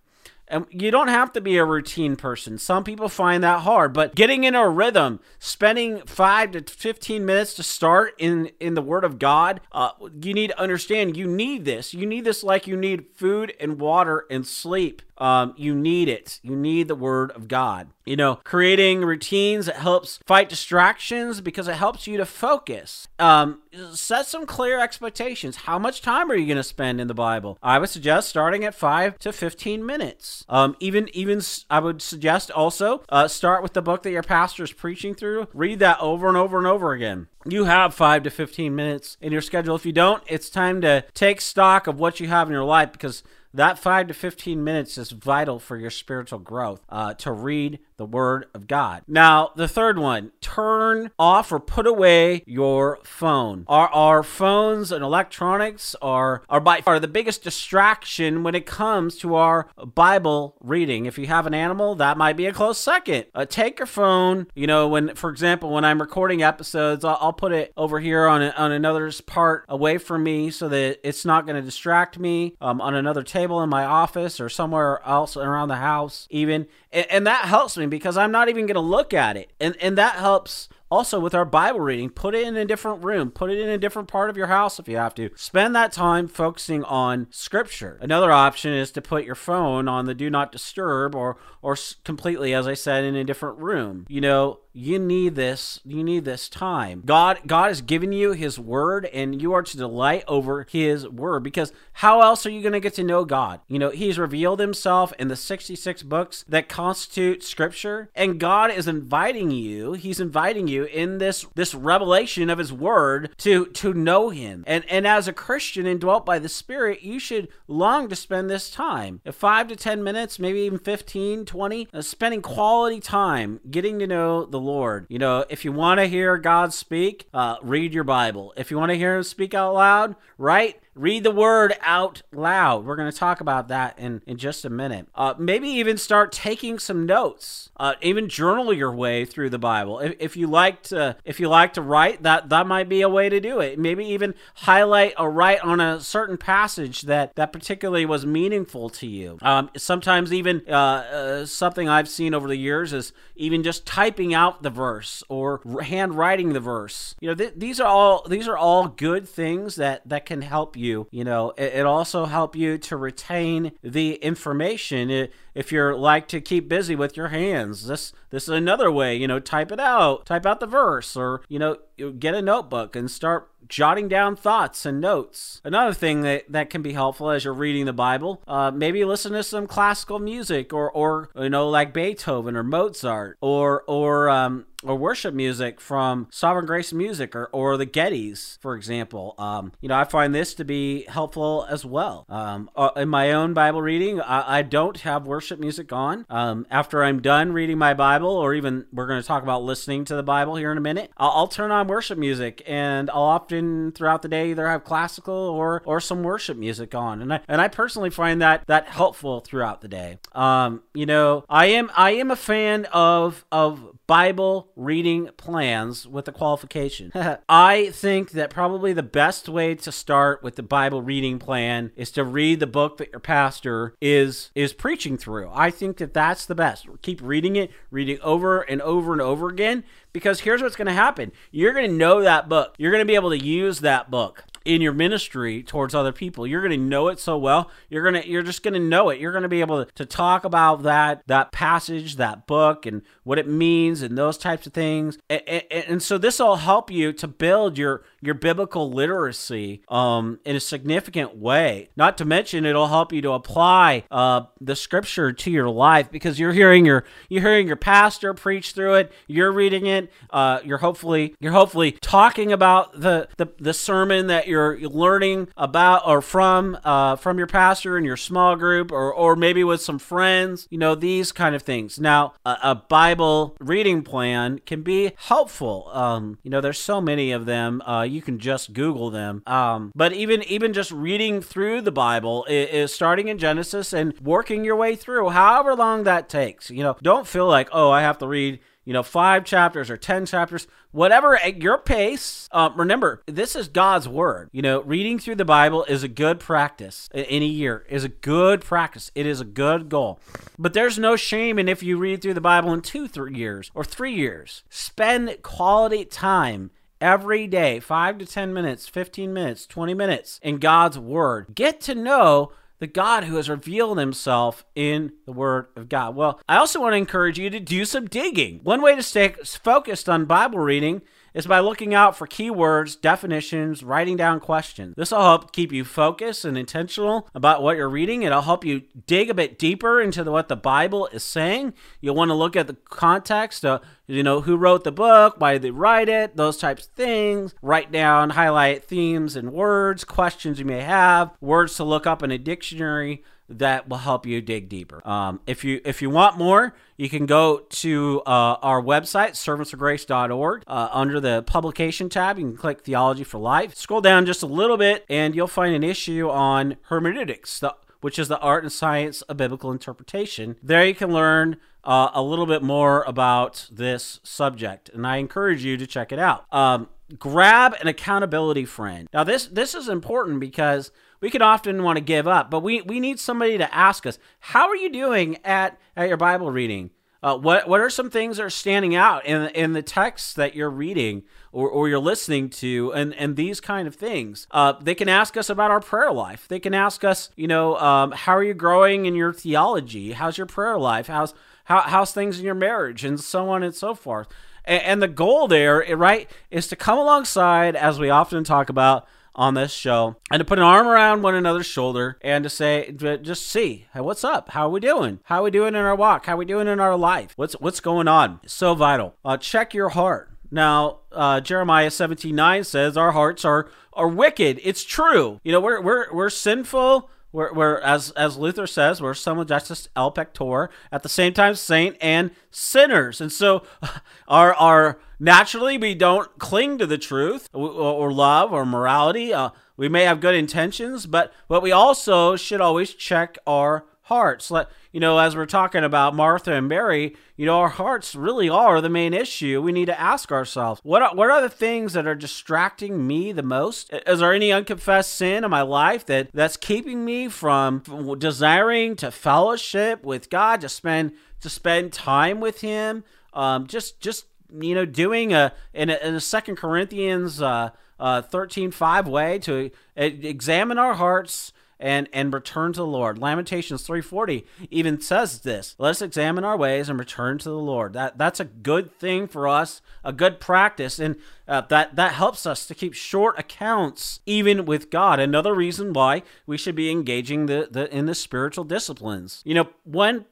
And 0.47 0.65
you 0.69 0.91
don't 0.91 1.09
have 1.09 1.33
to 1.33 1.41
be 1.41 1.57
a 1.57 1.65
routine 1.65 2.15
person. 2.15 2.57
Some 2.57 2.83
people 2.83 3.09
find 3.09 3.43
that 3.43 3.61
hard, 3.61 3.93
but 3.93 4.15
getting 4.15 4.45
in 4.45 4.55
a 4.55 4.69
rhythm, 4.69 5.19
spending 5.39 6.01
five 6.05 6.51
to 6.51 6.61
15 6.61 7.25
minutes 7.25 7.53
to 7.55 7.63
start 7.63 8.13
in, 8.17 8.51
in 8.59 8.73
the 8.73 8.81
Word 8.81 9.03
of 9.03 9.19
God, 9.19 9.59
uh, 9.71 9.89
you 10.21 10.33
need 10.33 10.47
to 10.47 10.59
understand 10.59 11.17
you 11.17 11.27
need 11.27 11.65
this. 11.65 11.93
You 11.93 12.05
need 12.05 12.23
this 12.23 12.43
like 12.43 12.65
you 12.67 12.77
need 12.77 13.07
food 13.13 13.53
and 13.59 13.79
water 13.79 14.25
and 14.29 14.47
sleep. 14.47 15.01
Um, 15.17 15.53
you 15.57 15.73
need 15.73 16.09
it. 16.09 16.39
You 16.43 16.55
need 16.55 16.87
the 16.87 16.95
word 16.95 17.31
of 17.31 17.47
God. 17.47 17.89
You 18.05 18.15
know, 18.15 18.35
creating 18.43 19.01
routines 19.01 19.65
that 19.65 19.77
helps 19.77 20.19
fight 20.25 20.47
distractions 20.47 21.41
because 21.41 21.67
it 21.67 21.75
helps 21.75 22.07
you 22.07 22.17
to 22.17 22.25
focus. 22.25 23.07
Um, 23.17 23.61
set 23.93 24.25
some 24.25 24.45
clear 24.45 24.79
expectations. 24.79 25.57
How 25.57 25.79
much 25.79 26.01
time 26.01 26.31
are 26.31 26.35
you 26.35 26.45
going 26.45 26.57
to 26.57 26.63
spend 26.63 27.01
in 27.01 27.07
the 27.07 27.13
Bible? 27.13 27.57
I 27.61 27.79
would 27.79 27.89
suggest 27.89 28.29
starting 28.29 28.63
at 28.63 28.75
five 28.75 29.17
to 29.19 29.31
fifteen 29.31 29.85
minutes. 29.85 30.45
Um, 30.49 30.75
even 30.79 31.09
even 31.13 31.41
I 31.69 31.79
would 31.79 32.01
suggest 32.01 32.51
also 32.51 33.03
uh, 33.09 33.27
start 33.27 33.63
with 33.63 33.73
the 33.73 33.81
book 33.81 34.03
that 34.03 34.11
your 34.11 34.23
pastor 34.23 34.63
is 34.63 34.73
preaching 34.73 35.15
through. 35.15 35.47
Read 35.53 35.79
that 35.79 35.99
over 35.99 36.27
and 36.27 36.37
over 36.37 36.57
and 36.57 36.67
over 36.67 36.91
again 36.91 37.27
you 37.49 37.65
have 37.65 37.93
five 37.93 38.23
to 38.23 38.29
15 38.29 38.75
minutes 38.75 39.17
in 39.21 39.31
your 39.31 39.41
schedule. 39.41 39.75
If 39.75 39.85
you 39.85 39.93
don't, 39.93 40.23
it's 40.27 40.49
time 40.49 40.81
to 40.81 41.05
take 41.13 41.41
stock 41.41 41.87
of 41.87 41.99
what 41.99 42.19
you 42.19 42.27
have 42.27 42.47
in 42.47 42.53
your 42.53 42.63
life 42.63 42.91
because 42.91 43.23
that 43.53 43.79
5 43.79 44.07
to 44.07 44.13
15 44.13 44.63
minutes 44.63 44.97
is 44.97 45.11
vital 45.11 45.59
for 45.59 45.77
your 45.77 45.89
spiritual 45.89 46.39
growth 46.39 46.81
uh, 46.89 47.13
to 47.15 47.31
read 47.31 47.79
the 47.97 48.05
Word 48.05 48.45
of 48.53 48.67
God. 48.67 49.03
Now, 49.07 49.51
the 49.55 49.67
third 49.67 49.97
one 49.97 50.31
turn 50.41 51.11
off 51.17 51.51
or 51.51 51.59
put 51.59 51.87
away 51.87 52.43
your 52.45 52.99
phone. 53.03 53.65
Our, 53.67 53.87
our 53.89 54.23
phones 54.23 54.91
and 54.91 55.03
electronics 55.03 55.95
are, 56.01 56.43
are 56.49 56.59
by 56.59 56.81
far 56.81 56.99
the 56.99 57.07
biggest 57.07 57.43
distraction 57.43 58.43
when 58.43 58.55
it 58.55 58.65
comes 58.65 59.17
to 59.17 59.35
our 59.35 59.69
Bible 59.77 60.55
reading. 60.59 61.05
If 61.05 61.17
you 61.17 61.27
have 61.27 61.47
an 61.47 61.53
animal, 61.53 61.95
that 61.95 62.17
might 62.17 62.37
be 62.37 62.45
a 62.45 62.53
close 62.53 62.77
second. 62.77 63.25
Uh, 63.33 63.45
take 63.45 63.79
your 63.79 63.87
phone, 63.87 64.47
you 64.55 64.67
know, 64.67 64.87
when, 64.87 65.15
for 65.15 65.29
example, 65.29 65.71
when 65.71 65.85
I'm 65.85 66.01
recording 66.01 66.43
episodes, 66.43 67.03
I'll, 67.03 67.17
I'll 67.19 67.33
put 67.33 67.51
it 67.51 67.73
over 67.75 67.99
here 67.99 68.27
on, 68.27 68.41
a, 68.41 68.49
on 68.51 68.71
another 68.71 69.11
part 69.25 69.65
away 69.67 69.97
from 69.97 70.23
me 70.23 70.51
so 70.51 70.69
that 70.69 70.99
it's 71.03 71.25
not 71.25 71.45
going 71.45 71.55
to 71.55 71.61
distract 71.61 72.19
me 72.19 72.55
um, 72.61 72.81
on 72.81 72.93
another 72.93 73.23
table 73.23 73.47
table 73.47 73.63
in 73.63 73.69
my 73.69 73.85
office 73.85 74.39
or 74.39 74.49
somewhere 74.49 75.01
else 75.05 75.37
around 75.37 75.69
the 75.69 75.77
house, 75.77 76.27
even. 76.29 76.67
And, 76.91 77.05
and 77.09 77.27
that 77.27 77.45
helps 77.45 77.77
me 77.77 77.86
because 77.89 78.17
I'm 78.17 78.31
not 78.31 78.49
even 78.49 78.65
going 78.65 78.75
to 78.75 78.81
look 78.81 79.13
at 79.13 79.37
it. 79.37 79.49
And, 79.59 79.75
and 79.81 79.97
that 79.97 80.15
helps 80.15 80.69
also, 80.89 81.19
with 81.19 81.35
our 81.35 81.45
Bible 81.45 81.81
reading, 81.81 82.09
put 82.09 82.33
it 82.33 82.47
in 82.47 82.55
a 82.55 82.65
different 82.65 83.03
room, 83.03 83.29
put 83.29 83.49
it 83.49 83.59
in 83.59 83.67
a 83.67 83.77
different 83.77 84.07
part 84.07 84.29
of 84.29 84.37
your 84.37 84.47
house 84.47 84.79
if 84.79 84.87
you 84.87 84.95
have 84.97 85.13
to. 85.15 85.29
Spend 85.35 85.75
that 85.75 85.91
time 85.91 86.27
focusing 86.27 86.83
on 86.85 87.27
Scripture. 87.29 87.97
Another 88.01 88.31
option 88.31 88.73
is 88.73 88.91
to 88.91 89.01
put 89.01 89.25
your 89.25 89.35
phone 89.35 89.87
on 89.87 90.05
the 90.05 90.13
Do 90.13 90.29
Not 90.29 90.51
Disturb 90.51 91.13
or, 91.13 91.37
or 91.61 91.75
completely, 92.05 92.53
as 92.53 92.67
I 92.67 92.73
said, 92.73 93.03
in 93.03 93.15
a 93.15 93.25
different 93.25 93.57
room. 93.59 94.05
You 94.07 94.21
know, 94.21 94.59
you 94.77 94.99
need 94.99 95.33
this 95.33 95.79
you 95.85 96.03
need 96.03 96.23
this 96.23 96.47
time 96.47 97.01
god 97.03 97.39
god 97.47 97.69
has 97.69 97.81
given 97.81 98.11
you 98.11 98.33
his 98.33 98.59
word 98.59 99.07
and 99.07 99.41
you 99.41 99.51
are 99.51 99.63
to 99.63 99.75
delight 99.75 100.23
over 100.27 100.67
his 100.69 101.07
word 101.09 101.41
because 101.41 101.73
how 101.93 102.21
else 102.21 102.45
are 102.45 102.51
you 102.51 102.61
going 102.61 102.73
to 102.73 102.79
get 102.79 102.93
to 102.93 103.03
know 103.03 103.25
god 103.25 103.59
you 103.67 103.79
know 103.79 103.89
he's 103.89 104.19
revealed 104.19 104.59
himself 104.59 105.11
in 105.17 105.29
the 105.29 105.35
66 105.35 106.03
books 106.03 106.45
that 106.47 106.69
constitute 106.69 107.41
scripture 107.41 108.11
and 108.13 108.39
god 108.39 108.69
is 108.69 108.87
inviting 108.87 109.49
you 109.49 109.93
he's 109.93 110.19
inviting 110.19 110.67
you 110.67 110.76
in 110.83 111.17
this 111.17 111.45
this 111.55 111.73
revelation 111.73 112.49
of 112.49 112.57
his 112.57 112.73
word 112.73 113.35
to 113.37 113.65
to 113.67 113.93
know 113.93 114.29
him 114.29 114.63
and 114.67 114.83
and 114.89 115.07
as 115.07 115.27
a 115.27 115.33
christian 115.33 115.85
indwelt 115.85 116.25
by 116.25 116.39
the 116.39 116.49
spirit 116.49 117.01
you 117.01 117.19
should 117.19 117.47
long 117.67 118.07
to 118.07 118.15
spend 118.15 118.49
this 118.49 118.69
time 118.69 119.21
if 119.25 119.35
5 119.35 119.69
to 119.69 119.75
10 119.75 120.03
minutes 120.03 120.39
maybe 120.39 120.59
even 120.59 120.79
15 120.79 121.45
20 121.45 121.87
uh, 121.93 122.01
spending 122.01 122.41
quality 122.41 122.99
time 122.99 123.59
getting 123.69 123.99
to 123.99 124.07
know 124.07 124.45
the 124.45 124.59
Lord. 124.59 125.05
You 125.09 125.19
know, 125.19 125.45
if 125.49 125.65
you 125.65 125.71
want 125.71 125.99
to 125.99 126.07
hear 126.07 126.37
God 126.37 126.73
speak, 126.73 127.27
uh, 127.33 127.57
read 127.61 127.93
your 127.93 128.03
Bible. 128.03 128.53
If 128.57 128.71
you 128.71 128.77
want 128.77 128.91
to 128.91 128.97
hear 128.97 129.15
Him 129.17 129.23
speak 129.23 129.53
out 129.53 129.73
loud, 129.73 130.15
write 130.37 130.81
Read 130.97 131.23
the 131.23 131.31
word 131.31 131.75
out 131.81 132.23
loud. 132.33 132.85
We're 132.85 132.95
going 132.95 133.11
to 133.11 133.17
talk 133.17 133.39
about 133.39 133.67
that 133.67 133.99
in, 133.99 134.23
in 134.25 134.37
just 134.37 134.65
a 134.65 134.69
minute. 134.69 135.07
Uh, 135.13 135.35
maybe 135.37 135.69
even 135.69 135.97
start 135.97 136.31
taking 136.31 136.79
some 136.79 137.05
notes. 137.05 137.69
Uh, 137.77 137.93
even 138.01 138.27
journal 138.27 138.73
your 138.73 138.91
way 138.91 139.23
through 139.23 139.51
the 139.51 139.59
Bible. 139.59 139.99
If, 139.99 140.15
if 140.19 140.35
you 140.35 140.47
like 140.47 140.81
to, 140.83 141.15
if 141.23 141.39
you 141.39 141.49
like 141.49 141.73
to 141.73 141.81
write, 141.83 142.23
that 142.23 142.49
that 142.49 142.65
might 142.65 142.89
be 142.89 143.01
a 143.01 143.09
way 143.09 143.29
to 143.29 143.39
do 143.39 143.59
it. 143.59 143.77
Maybe 143.77 144.05
even 144.05 144.33
highlight 144.55 145.13
or 145.19 145.29
write 145.29 145.59
on 145.61 145.79
a 145.79 145.99
certain 145.99 146.37
passage 146.37 147.03
that 147.03 147.35
that 147.35 147.53
particularly 147.53 148.07
was 148.07 148.25
meaningful 148.25 148.89
to 148.89 149.05
you. 149.05 149.37
Um, 149.43 149.69
sometimes 149.77 150.33
even 150.33 150.63
uh, 150.67 150.71
uh 150.71 151.45
something 151.45 151.87
I've 151.87 152.09
seen 152.09 152.33
over 152.33 152.47
the 152.47 152.55
years 152.55 152.91
is 152.91 153.13
even 153.35 153.61
just 153.61 153.85
typing 153.85 154.33
out 154.33 154.63
the 154.63 154.71
verse 154.71 155.23
or 155.29 155.61
handwriting 155.83 156.53
the 156.53 156.59
verse. 156.59 157.15
You 157.19 157.29
know, 157.29 157.35
th- 157.35 157.53
these 157.55 157.79
are 157.79 157.87
all 157.87 158.25
these 158.27 158.47
are 158.47 158.57
all 158.57 158.87
good 158.87 159.29
things 159.29 159.75
that 159.75 160.01
that 160.09 160.25
can 160.25 160.41
help 160.41 160.75
you 160.75 160.86
you. 160.87 161.07
You 161.11 161.23
know, 161.23 161.51
it, 161.57 161.73
it 161.73 161.85
also 161.85 162.25
help 162.25 162.55
you 162.55 162.77
to 162.77 162.97
retain 162.97 163.73
the 163.83 164.15
information. 164.15 165.27
If 165.53 165.71
you're 165.71 165.95
like 165.95 166.27
to 166.29 166.41
keep 166.41 166.67
busy 166.69 166.95
with 166.95 167.17
your 167.17 167.27
hands, 167.29 167.87
this 167.87 168.13
this 168.29 168.43
is 168.43 168.49
another 168.49 168.91
way. 168.91 169.15
You 169.15 169.27
know, 169.27 169.39
type 169.39 169.71
it 169.71 169.79
out, 169.79 170.25
type 170.25 170.45
out 170.45 170.59
the 170.59 170.67
verse, 170.67 171.15
or 171.15 171.41
you 171.49 171.59
know, 171.59 171.77
get 172.19 172.33
a 172.33 172.41
notebook 172.41 172.95
and 172.95 173.09
start 173.09 173.49
jotting 173.67 174.07
down 174.07 174.35
thoughts 174.35 174.85
and 174.85 174.99
notes. 174.99 175.61
Another 175.63 175.93
thing 175.93 176.21
that, 176.21 176.51
that 176.51 176.69
can 176.69 176.81
be 176.81 176.93
helpful 176.93 177.29
as 177.29 177.43
you're 177.43 177.53
reading 177.53 177.85
the 177.85 177.93
Bible, 177.93 178.41
uh, 178.47 178.71
maybe 178.71 179.03
listen 179.05 179.33
to 179.33 179.43
some 179.43 179.67
classical 179.67 180.19
music 180.19 180.73
or, 180.73 180.91
or 180.91 181.29
you 181.35 181.49
know, 181.49 181.69
like 181.69 181.93
Beethoven 181.93 182.55
or 182.55 182.63
Mozart 182.63 183.37
or, 183.41 183.83
or, 183.87 184.29
um, 184.29 184.65
or 184.83 184.95
worship 184.95 185.33
music 185.33 185.81
from 185.81 186.27
Sovereign 186.31 186.65
Grace 186.65 186.93
Music 186.93 187.35
or, 187.35 187.47
or 187.47 187.77
the 187.77 187.85
Gettys, 187.85 188.59
for 188.59 188.75
example. 188.75 189.33
Um, 189.37 189.71
you 189.81 189.89
know, 189.89 189.95
I 189.95 190.03
find 190.03 190.33
this 190.33 190.53
to 190.55 190.65
be 190.65 191.05
helpful 191.07 191.65
as 191.69 191.83
well. 191.83 192.25
Um, 192.29 192.69
uh, 192.75 192.91
in 192.95 193.09
my 193.09 193.31
own 193.31 193.53
Bible 193.53 193.81
reading, 193.81 194.21
I, 194.21 194.59
I 194.59 194.61
don't 194.61 194.99
have 195.01 195.25
worship 195.25 195.59
music 195.59 195.91
on. 195.91 196.25
Um, 196.29 196.67
after 196.69 197.03
I'm 197.03 197.21
done 197.21 197.53
reading 197.53 197.77
my 197.77 197.93
Bible, 197.93 198.29
or 198.29 198.53
even 198.53 198.85
we're 198.93 199.07
going 199.07 199.21
to 199.21 199.27
talk 199.27 199.43
about 199.43 199.63
listening 199.63 200.05
to 200.05 200.15
the 200.15 200.23
Bible 200.23 200.55
here 200.55 200.71
in 200.71 200.77
a 200.77 200.81
minute, 200.81 201.11
I'll, 201.17 201.31
I'll 201.31 201.47
turn 201.47 201.71
on 201.71 201.87
worship 201.87 202.17
music 202.17 202.61
and 202.67 203.09
I'll 203.09 203.23
often 203.23 203.56
often 203.57 203.91
throughout 203.91 204.21
the 204.21 204.27
day 204.27 204.51
either 204.51 204.67
have 204.67 204.83
classical 204.83 205.33
or 205.33 205.81
or 205.85 205.99
some 205.99 206.23
worship 206.23 206.57
music 206.57 206.93
on, 206.93 207.21
and 207.21 207.33
I 207.33 207.39
and 207.47 207.61
I 207.61 207.67
personally 207.67 208.09
find 208.09 208.41
that 208.41 208.65
that 208.67 208.87
helpful 208.87 209.41
throughout 209.41 209.81
the 209.81 209.87
day. 209.87 210.19
Um, 210.33 210.83
you 210.93 211.05
know, 211.05 211.43
I 211.49 211.67
am 211.67 211.91
I 211.95 212.11
am 212.11 212.31
a 212.31 212.35
fan 212.35 212.85
of 212.85 213.45
of 213.51 213.97
Bible 214.07 214.69
reading 214.75 215.29
plans 215.37 216.07
with 216.07 216.25
the 216.25 216.31
qualification. 216.31 217.11
I 217.49 217.89
think 217.91 218.31
that 218.31 218.49
probably 218.49 218.93
the 218.93 219.03
best 219.03 219.49
way 219.49 219.75
to 219.75 219.91
start 219.91 220.43
with 220.43 220.55
the 220.55 220.63
Bible 220.63 221.01
reading 221.01 221.39
plan 221.39 221.91
is 221.95 222.11
to 222.11 222.23
read 222.23 222.59
the 222.59 222.67
book 222.67 222.97
that 222.97 223.11
your 223.11 223.19
pastor 223.19 223.95
is 224.01 224.51
is 224.55 224.73
preaching 224.73 225.17
through. 225.17 225.49
I 225.53 225.71
think 225.71 225.97
that 225.97 226.13
that's 226.13 226.45
the 226.45 226.55
best. 226.55 226.87
Keep 227.01 227.21
reading 227.21 227.55
it, 227.55 227.71
reading 227.91 228.19
over 228.21 228.61
and 228.61 228.81
over 228.81 229.13
and 229.13 229.21
over 229.21 229.49
again 229.49 229.83
because 230.17 230.39
here's 230.39 230.63
what's 230.63 230.75
going 230.75 230.87
to 230.87 230.93
happen. 230.93 231.31
You're 231.51 231.73
going 231.73 231.87
to 231.87 231.95
know 231.95 232.23
that 232.23 232.49
book. 232.49 232.73
You're 232.79 232.89
going 232.89 233.03
to 233.03 233.05
be 233.05 233.13
able 233.13 233.29
to 233.29 233.37
use 233.37 233.81
that 233.81 234.09
book 234.09 234.43
in 234.65 234.81
your 234.81 234.91
ministry 234.91 235.61
towards 235.61 235.93
other 235.93 236.11
people. 236.11 236.47
You're 236.47 236.61
going 236.61 236.77
to 236.77 236.85
know 236.85 237.07
it 237.09 237.19
so 237.19 237.37
well. 237.37 237.69
You're 237.87 238.01
going 238.01 238.19
to 238.21 238.27
you're 238.27 238.41
just 238.41 238.63
going 238.63 238.73
to 238.73 238.79
know 238.79 239.09
it. 239.09 239.19
You're 239.19 239.31
going 239.31 239.43
to 239.43 239.47
be 239.47 239.61
able 239.61 239.85
to, 239.85 240.05
talk 240.07 240.43
about 240.43 240.83
that 240.83 241.21
that 241.27 241.51
passage, 241.51 242.15
that 242.15 242.47
book 242.47 242.87
and 242.87 243.03
what 243.23 243.37
it 243.37 243.47
means 243.47 244.01
and 244.01 244.17
those 244.17 244.39
types 244.39 244.65
of 244.65 244.73
things. 244.73 245.19
And, 245.29 245.41
and, 245.47 245.63
and 245.71 246.03
so 246.03 246.17
this 246.17 246.39
will 246.39 246.55
help 246.55 246.89
you 246.89 247.13
to 247.13 247.27
build 247.27 247.77
your 247.77 248.03
your 248.21 248.33
biblical 248.33 248.91
literacy 248.91 249.81
um, 249.89 250.39
in 250.45 250.55
a 250.55 250.59
significant 250.59 251.37
way. 251.37 251.89
Not 251.95 252.17
to 252.17 252.25
mention 252.25 252.65
it'll 252.65 252.87
help 252.87 253.13
you 253.13 253.21
to 253.21 253.31
apply 253.31 254.03
uh, 254.09 254.41
the 254.59 254.75
scripture 254.75 255.31
to 255.31 255.51
your 255.51 255.69
life 255.69 256.11
because 256.11 256.39
you're 256.39 256.53
hearing 256.53 256.85
your 256.85 257.03
you're 257.29 257.41
hearing 257.41 257.67
your 257.67 257.75
pastor 257.75 258.33
preach 258.33 258.71
through 258.71 258.95
it. 258.95 259.11
You're 259.27 259.51
reading 259.51 259.85
it. 259.85 260.11
Uh, 260.29 260.59
you're 260.63 260.79
hopefully 260.79 261.35
you're 261.39 261.51
hopefully 261.51 261.93
talking 262.01 262.51
about 262.51 262.99
the 262.99 263.27
the, 263.37 263.47
the 263.59 263.73
sermon 263.73 264.27
that 264.27 264.47
you're 264.47 264.79
learning 264.79 265.49
about 265.55 266.07
or 266.07 266.21
from 266.21 266.77
uh, 266.83 267.15
from 267.15 267.37
your 267.37 267.47
pastor 267.47 267.97
in 267.97 268.03
your 268.03 268.17
small 268.17 268.55
group 268.55 268.91
or 268.91 269.13
or 269.13 269.35
maybe 269.35 269.63
with 269.63 269.81
some 269.81 269.99
friends. 269.99 270.67
You 270.69 270.77
know 270.77 270.95
these 270.95 271.31
kind 271.31 271.55
of 271.55 271.61
things. 271.61 271.99
Now 271.99 272.33
a, 272.45 272.57
a 272.63 272.75
Bible 272.75 273.55
reading 273.59 274.01
plan 274.01 274.59
can 274.65 274.81
be 274.81 275.11
helpful. 275.17 275.89
Um, 275.93 276.39
you 276.43 276.49
know 276.49 276.61
there's 276.61 276.79
so 276.79 277.01
many 277.01 277.31
of 277.31 277.45
them. 277.45 277.81
Uh, 277.85 278.06
you 278.07 278.21
can 278.21 278.39
just 278.39 278.73
Google 278.73 279.09
them. 279.09 279.43
Um, 279.45 279.91
but 279.95 280.13
even 280.13 280.43
even 280.43 280.73
just 280.73 280.91
reading 280.91 281.41
through 281.41 281.81
the 281.81 281.91
Bible 281.91 282.45
is, 282.45 282.69
is 282.69 282.93
starting 282.93 283.27
in 283.27 283.37
Genesis 283.37 283.93
and 283.93 284.17
working 284.19 284.63
your 284.63 284.75
way 284.75 284.95
through, 284.95 285.29
however 285.29 285.75
long 285.75 286.03
that 286.03 286.29
takes. 286.29 286.69
You 286.69 286.83
know, 286.83 286.97
don't 287.01 287.27
feel 287.27 287.47
like 287.47 287.69
oh 287.71 287.91
I 287.91 288.01
have 288.01 288.17
to 288.19 288.27
read 288.27 288.59
you 288.87 288.93
know, 288.93 289.03
five 289.03 289.43
chapters 289.43 289.89
or 289.89 289.97
10 289.97 290.25
chapters, 290.25 290.65
whatever 290.91 291.35
at 291.35 291.61
your 291.61 291.77
pace. 291.77 292.47
Um, 292.53 292.73
remember, 292.77 293.21
this 293.25 293.53
is 293.53 293.67
God's 293.67 294.07
word. 294.07 294.49
You 294.53 294.61
know, 294.61 294.81
reading 294.81 295.19
through 295.19 295.35
the 295.35 295.43
Bible 295.43 295.83
is 295.89 296.03
a 296.03 296.07
good 296.07 296.39
practice 296.39 297.09
in 297.13 297.43
a 297.43 297.45
year, 297.45 297.85
is 297.89 298.05
a 298.05 298.09
good 298.09 298.61
practice. 298.61 299.11
It 299.13 299.25
is 299.25 299.41
a 299.41 299.45
good 299.45 299.89
goal. 299.89 300.21
But 300.57 300.71
there's 300.71 300.97
no 300.97 301.17
shame 301.17 301.59
in 301.59 301.67
if 301.67 301.83
you 301.83 301.97
read 301.97 302.21
through 302.21 302.35
the 302.35 302.39
Bible 302.39 302.71
in 302.71 302.79
two, 302.79 303.09
three 303.09 303.35
years 303.35 303.71
or 303.75 303.83
three 303.83 304.13
years. 304.13 304.63
Spend 304.69 305.43
quality 305.43 306.05
time 306.05 306.71
every 307.01 307.47
day, 307.47 307.79
five 307.79 308.17
to 308.19 308.25
10 308.25 308.53
minutes, 308.53 308.87
15 308.87 309.33
minutes, 309.33 309.65
20 309.65 309.93
minutes 309.93 310.39
in 310.43 310.57
God's 310.57 310.97
word. 310.99 311.47
Get 311.55 311.81
to 311.81 311.95
know 311.95 312.51
the 312.79 312.87
God 312.87 313.23
who 313.23 313.37
has 313.37 313.49
revealed 313.49 313.97
himself 313.97 314.65
in 314.75 315.13
the 315.25 315.31
Word 315.31 315.67
of 315.75 315.89
God. 315.89 316.15
Well, 316.15 316.39
I 316.47 316.57
also 316.57 316.79
want 316.79 316.93
to 316.93 316.97
encourage 316.97 317.39
you 317.39 317.49
to 317.49 317.59
do 317.59 317.85
some 317.85 318.05
digging. 318.05 318.59
One 318.63 318.81
way 318.81 318.95
to 318.95 319.03
stay 319.03 319.29
focused 319.29 320.07
on 320.07 320.25
Bible 320.25 320.59
reading 320.59 321.01
is 321.37 321.45
by 321.45 321.59
looking 321.59 321.93
out 321.93 322.17
for 322.17 322.25
keywords, 322.25 322.99
definitions, 322.99 323.83
writing 323.83 324.17
down 324.17 324.39
questions. 324.39 324.95
This 324.97 325.11
will 325.11 325.21
help 325.21 325.51
keep 325.51 325.71
you 325.71 325.85
focused 325.85 326.43
and 326.43 326.57
intentional 326.57 327.29
about 327.35 327.61
what 327.61 327.77
you're 327.77 327.87
reading. 327.87 328.23
It'll 328.23 328.41
help 328.41 328.65
you 328.65 328.81
dig 329.05 329.29
a 329.29 329.35
bit 329.35 329.59
deeper 329.59 330.01
into 330.01 330.23
the, 330.23 330.31
what 330.31 330.47
the 330.47 330.55
Bible 330.55 331.05
is 331.13 331.23
saying. 331.23 331.75
You'll 332.01 332.15
want 332.15 332.29
to 332.29 332.33
look 332.33 332.55
at 332.55 332.65
the 332.65 332.75
context, 332.89 333.63
uh, 333.63 333.79
you 334.07 334.23
know, 334.23 334.41
who 334.41 334.57
wrote 334.57 334.83
the 334.83 334.91
book, 334.91 335.35
why 335.37 335.53
did 335.53 335.61
they 335.61 335.69
write 335.69 336.09
it, 336.09 336.35
those 336.35 336.57
types 336.57 336.87
of 336.87 336.93
things. 336.93 337.53
Write 337.61 337.91
down, 337.91 338.31
highlight 338.31 338.83
themes 338.83 339.35
and 339.35 339.53
words, 339.53 340.03
questions 340.03 340.57
you 340.57 340.65
may 340.65 340.81
have, 340.81 341.29
words 341.39 341.75
to 341.75 341.83
look 341.83 342.07
up 342.07 342.23
in 342.23 342.31
a 342.31 342.39
dictionary 342.39 343.23
that 343.49 343.87
will 343.87 343.97
help 343.97 344.25
you 344.25 344.41
dig 344.41 344.69
deeper. 344.69 345.07
Um, 345.07 345.39
if 345.47 345.63
you 345.63 345.81
if 345.85 346.01
you 346.01 346.09
want 346.09 346.37
more, 346.37 346.73
you 346.97 347.09
can 347.09 347.25
go 347.25 347.59
to 347.59 348.21
uh, 348.25 348.57
our 348.61 348.81
website, 348.81 349.31
servantsofgrace.org. 349.31 350.63
Uh, 350.67 350.89
under 350.91 351.19
the 351.19 351.43
publication 351.43 352.09
tab, 352.09 352.37
you 352.37 352.45
can 352.45 352.57
click 352.57 352.81
Theology 352.81 353.23
for 353.23 353.37
Life. 353.37 353.75
Scroll 353.75 354.01
down 354.01 354.25
just 354.25 354.43
a 354.43 354.47
little 354.47 354.77
bit, 354.77 355.05
and 355.09 355.35
you'll 355.35 355.47
find 355.47 355.75
an 355.75 355.83
issue 355.83 356.29
on 356.29 356.77
hermeneutics, 356.83 357.59
the, 357.59 357.75
which 358.01 358.19
is 358.19 358.27
the 358.27 358.39
art 358.39 358.63
and 358.63 358.71
science 358.71 359.21
of 359.23 359.37
biblical 359.37 359.71
interpretation. 359.71 360.57
There 360.61 360.85
you 360.85 360.95
can 360.95 361.11
learn 361.11 361.57
uh, 361.83 362.09
a 362.13 362.21
little 362.21 362.45
bit 362.45 362.61
more 362.61 363.03
about 363.03 363.69
this 363.71 364.19
subject, 364.23 364.89
and 364.89 365.07
I 365.07 365.17
encourage 365.17 365.63
you 365.63 365.77
to 365.77 365.87
check 365.87 366.11
it 366.11 366.19
out. 366.19 366.51
Um, 366.53 366.89
grab 367.17 367.75
an 367.79 367.87
accountability 367.87 368.65
friend. 368.65 369.07
Now, 369.13 369.23
this 369.23 369.47
this 369.47 369.73
is 369.73 369.87
important 369.87 370.39
because 370.39 370.91
we 371.21 371.29
can 371.29 371.41
often 371.41 371.83
want 371.83 371.97
to 371.97 372.03
give 372.03 372.27
up, 372.27 372.49
but 372.49 372.61
we, 372.61 372.81
we 372.81 372.99
need 372.99 373.19
somebody 373.19 373.57
to 373.57 373.73
ask 373.73 374.05
us, 374.05 374.19
how 374.39 374.67
are 374.67 374.75
you 374.75 374.91
doing 374.91 375.37
at, 375.43 375.79
at 375.95 376.07
your 376.07 376.17
Bible 376.17 376.51
reading? 376.51 376.91
Uh, 377.23 377.35
what 377.35 377.67
what 377.67 377.81
are 377.81 377.89
some 377.89 378.11
things 378.11 378.37
that 378.37 378.43
are 378.43 378.49
standing 378.49 378.93
out 378.93 379.25
in 379.25 379.47
in 379.49 379.73
the 379.73 379.81
text 379.81 380.35
that 380.35 380.55
you're 380.55 380.69
reading 380.69 381.23
or, 381.51 381.67
or 381.67 381.89
you're 381.89 381.97
listening 381.97 382.47
to 382.47 382.93
and 382.93 383.13
and 383.15 383.35
these 383.35 383.59
kind 383.59 383.87
of 383.87 383.95
things? 383.95 384.45
Uh, 384.51 384.73
they 384.79 384.93
can 384.93 385.09
ask 385.09 385.35
us 385.35 385.49
about 385.49 385.71
our 385.71 385.79
prayer 385.79 386.11
life. 386.11 386.47
They 386.47 386.59
can 386.59 386.75
ask 386.75 387.03
us, 387.03 387.31
you 387.35 387.47
know, 387.47 387.75
um, 387.77 388.11
how 388.11 388.33
are 388.33 388.43
you 388.43 388.53
growing 388.53 389.07
in 389.07 389.15
your 389.15 389.33
theology? 389.33 390.11
How's 390.11 390.37
your 390.37 390.45
prayer 390.45 390.77
life? 390.77 391.07
How's 391.07 391.33
how, 391.65 391.81
how's 391.81 392.13
things 392.13 392.37
in 392.37 392.45
your 392.45 392.55
marriage 392.55 393.03
and 393.03 393.19
so 393.19 393.49
on 393.49 393.63
and 393.63 393.73
so 393.73 393.95
forth. 393.95 394.27
And, 394.63 394.83
and 394.83 395.01
the 395.01 395.07
goal 395.07 395.47
there, 395.47 395.83
right, 395.97 396.29
is 396.51 396.67
to 396.67 396.75
come 396.75 396.99
alongside, 396.99 397.75
as 397.75 397.99
we 397.99 398.11
often 398.11 398.43
talk 398.43 398.69
about, 398.69 399.07
on 399.37 399.53
this 399.53 399.71
show 399.71 400.15
and 400.31 400.39
to 400.39 400.45
put 400.45 400.57
an 400.57 400.63
arm 400.63 400.87
around 400.87 401.21
one 401.21 401.35
another's 401.35 401.65
shoulder 401.65 402.17
and 402.21 402.43
to 402.43 402.49
say, 402.49 402.91
just 402.91 403.47
see, 403.47 403.85
hey, 403.93 404.01
what's 404.01 404.23
up? 404.23 404.49
How 404.49 404.67
are 404.67 404.71
we 404.71 404.79
doing? 404.79 405.19
How 405.25 405.41
are 405.41 405.43
we 405.43 405.51
doing 405.51 405.75
in 405.75 405.81
our 405.81 405.95
walk? 405.95 406.25
How 406.25 406.33
are 406.33 406.37
we 406.37 406.45
doing 406.45 406.67
in 406.67 406.79
our 406.79 406.97
life? 406.97 407.33
What's 407.35 407.53
what's 407.53 407.79
going 407.79 408.07
on? 408.07 408.39
so 408.45 408.73
vital. 408.73 409.15
Uh, 409.23 409.37
check 409.37 409.73
your 409.73 409.89
heart. 409.89 410.31
Now, 410.49 410.99
uh, 411.11 411.41
Jeremiah 411.41 411.91
17 411.91 412.33
9 412.35 412.63
says, 412.63 412.97
Our 412.97 413.11
hearts 413.11 413.43
are, 413.45 413.69
are 413.93 414.07
wicked. 414.07 414.59
It's 414.63 414.83
true. 414.83 415.39
You 415.43 415.51
know, 415.51 415.59
we're, 415.59 415.81
we're, 415.81 416.13
we're 416.13 416.29
sinful. 416.29 417.09
We're, 417.37 417.53
we're, 417.53 417.77
as 417.81 418.09
as 418.13 418.35
Luther 418.35 418.65
says, 418.65 418.99
we're 418.99 419.13
simul 419.13 419.45
justus 419.45 419.87
et 419.95 419.99
peccator, 419.99 420.69
at 420.91 421.03
the 421.03 421.09
same 421.09 421.33
time 421.33 421.53
saint 421.53 421.95
and 422.01 422.31
sinners. 422.49 423.21
And 423.21 423.31
so 423.31 423.61
our 424.27 424.55
our 424.55 424.99
naturally 425.19 425.77
we 425.77 425.93
don't 425.93 426.39
cling 426.39 426.79
to 426.79 426.87
the 426.87 426.97
truth 426.97 427.47
or, 427.53 427.69
or 427.69 428.11
love 428.11 428.51
or 428.51 428.65
morality. 428.65 429.35
Uh, 429.35 429.51
we 429.77 429.87
may 429.87 430.01
have 430.05 430.19
good 430.19 430.33
intentions, 430.33 431.05
but 431.05 431.31
but 431.47 431.61
we 431.61 431.71
also 431.71 432.35
should 432.35 432.59
always 432.59 432.95
check 432.95 433.37
our 433.45 433.85
hearts. 434.05 434.49
Let 434.49 434.71
you 434.97 435.01
know, 435.01 435.19
as 435.19 435.35
we're 435.35 435.45
talking 435.45 435.83
about 435.83 436.15
Martha 436.15 436.53
and 436.53 436.67
Mary, 436.67 437.15
you 437.35 437.45
know, 437.45 437.59
our 437.59 437.69
hearts 437.69 438.15
really 438.15 438.49
are 438.49 438.81
the 438.81 438.89
main 438.89 439.13
issue. 439.13 439.61
We 439.61 439.71
need 439.71 439.85
to 439.85 439.99
ask 439.99 440.31
ourselves, 440.31 440.81
what 440.83 441.03
are, 441.03 441.13
what 441.13 441.29
are 441.29 441.39
the 441.39 441.49
things 441.49 441.93
that 441.93 442.07
are 442.07 442.15
distracting 442.15 443.05
me 443.05 443.31
the 443.31 443.43
most? 443.43 443.93
Is 443.93 444.21
there 444.21 444.33
any 444.33 444.51
unconfessed 444.51 445.13
sin 445.13 445.43
in 445.43 445.51
my 445.51 445.61
life 445.61 446.03
that 446.07 446.31
that's 446.33 446.57
keeping 446.57 447.05
me 447.05 447.29
from 447.29 447.83
desiring 448.17 448.95
to 448.95 449.11
fellowship 449.11 450.03
with 450.03 450.31
God, 450.31 450.61
to 450.61 450.69
spend 450.69 451.11
to 451.41 451.47
spend 451.47 451.93
time 451.93 452.39
with 452.39 452.61
Him? 452.61 453.03
Um, 453.33 453.67
just 453.67 453.99
just 453.99 454.25
you 454.51 454.73
know, 454.73 454.85
doing 454.85 455.31
a 455.31 455.53
in 455.75 455.91
a, 455.91 455.97
in 455.97 456.15
a 456.15 456.19
Second 456.19 456.55
Corinthians 456.55 457.39
uh, 457.39 457.69
uh, 457.99 458.23
thirteen 458.23 458.71
five 458.71 459.07
way 459.07 459.37
to 459.37 459.69
examine 459.95 460.79
our 460.79 460.95
hearts 460.95 461.53
and 461.79 462.09
and 462.13 462.33
return 462.33 462.73
to 462.73 462.79
the 462.79 462.85
Lord. 462.85 463.17
Lamentations 463.17 463.85
3:40 463.87 464.45
even 464.69 464.99
says 464.99 465.39
this. 465.39 465.75
Let's 465.77 466.01
examine 466.01 466.43
our 466.43 466.57
ways 466.57 466.89
and 466.89 466.99
return 466.99 467.37
to 467.39 467.49
the 467.49 467.57
Lord. 467.57 467.93
That 467.93 468.17
that's 468.17 468.39
a 468.39 468.45
good 468.45 468.91
thing 468.99 469.27
for 469.27 469.47
us, 469.47 469.81
a 470.03 470.13
good 470.13 470.39
practice 470.39 470.99
and 470.99 471.17
uh, 471.47 471.61
that 471.69 471.95
that 471.95 472.13
helps 472.13 472.45
us 472.45 472.65
to 472.67 472.75
keep 472.75 472.93
short 472.93 473.37
accounts 473.39 474.19
even 474.25 474.65
with 474.65 474.89
God. 474.89 475.19
Another 475.19 475.53
reason 475.53 475.93
why 475.93 476.23
we 476.45 476.57
should 476.57 476.75
be 476.75 476.91
engaging 476.91 477.45
the, 477.45 477.67
the 477.69 477.93
in 477.95 478.05
the 478.05 478.15
spiritual 478.15 478.63
disciplines. 478.63 479.41
You 479.45 479.55
know, 479.55 479.69
when 479.83 480.25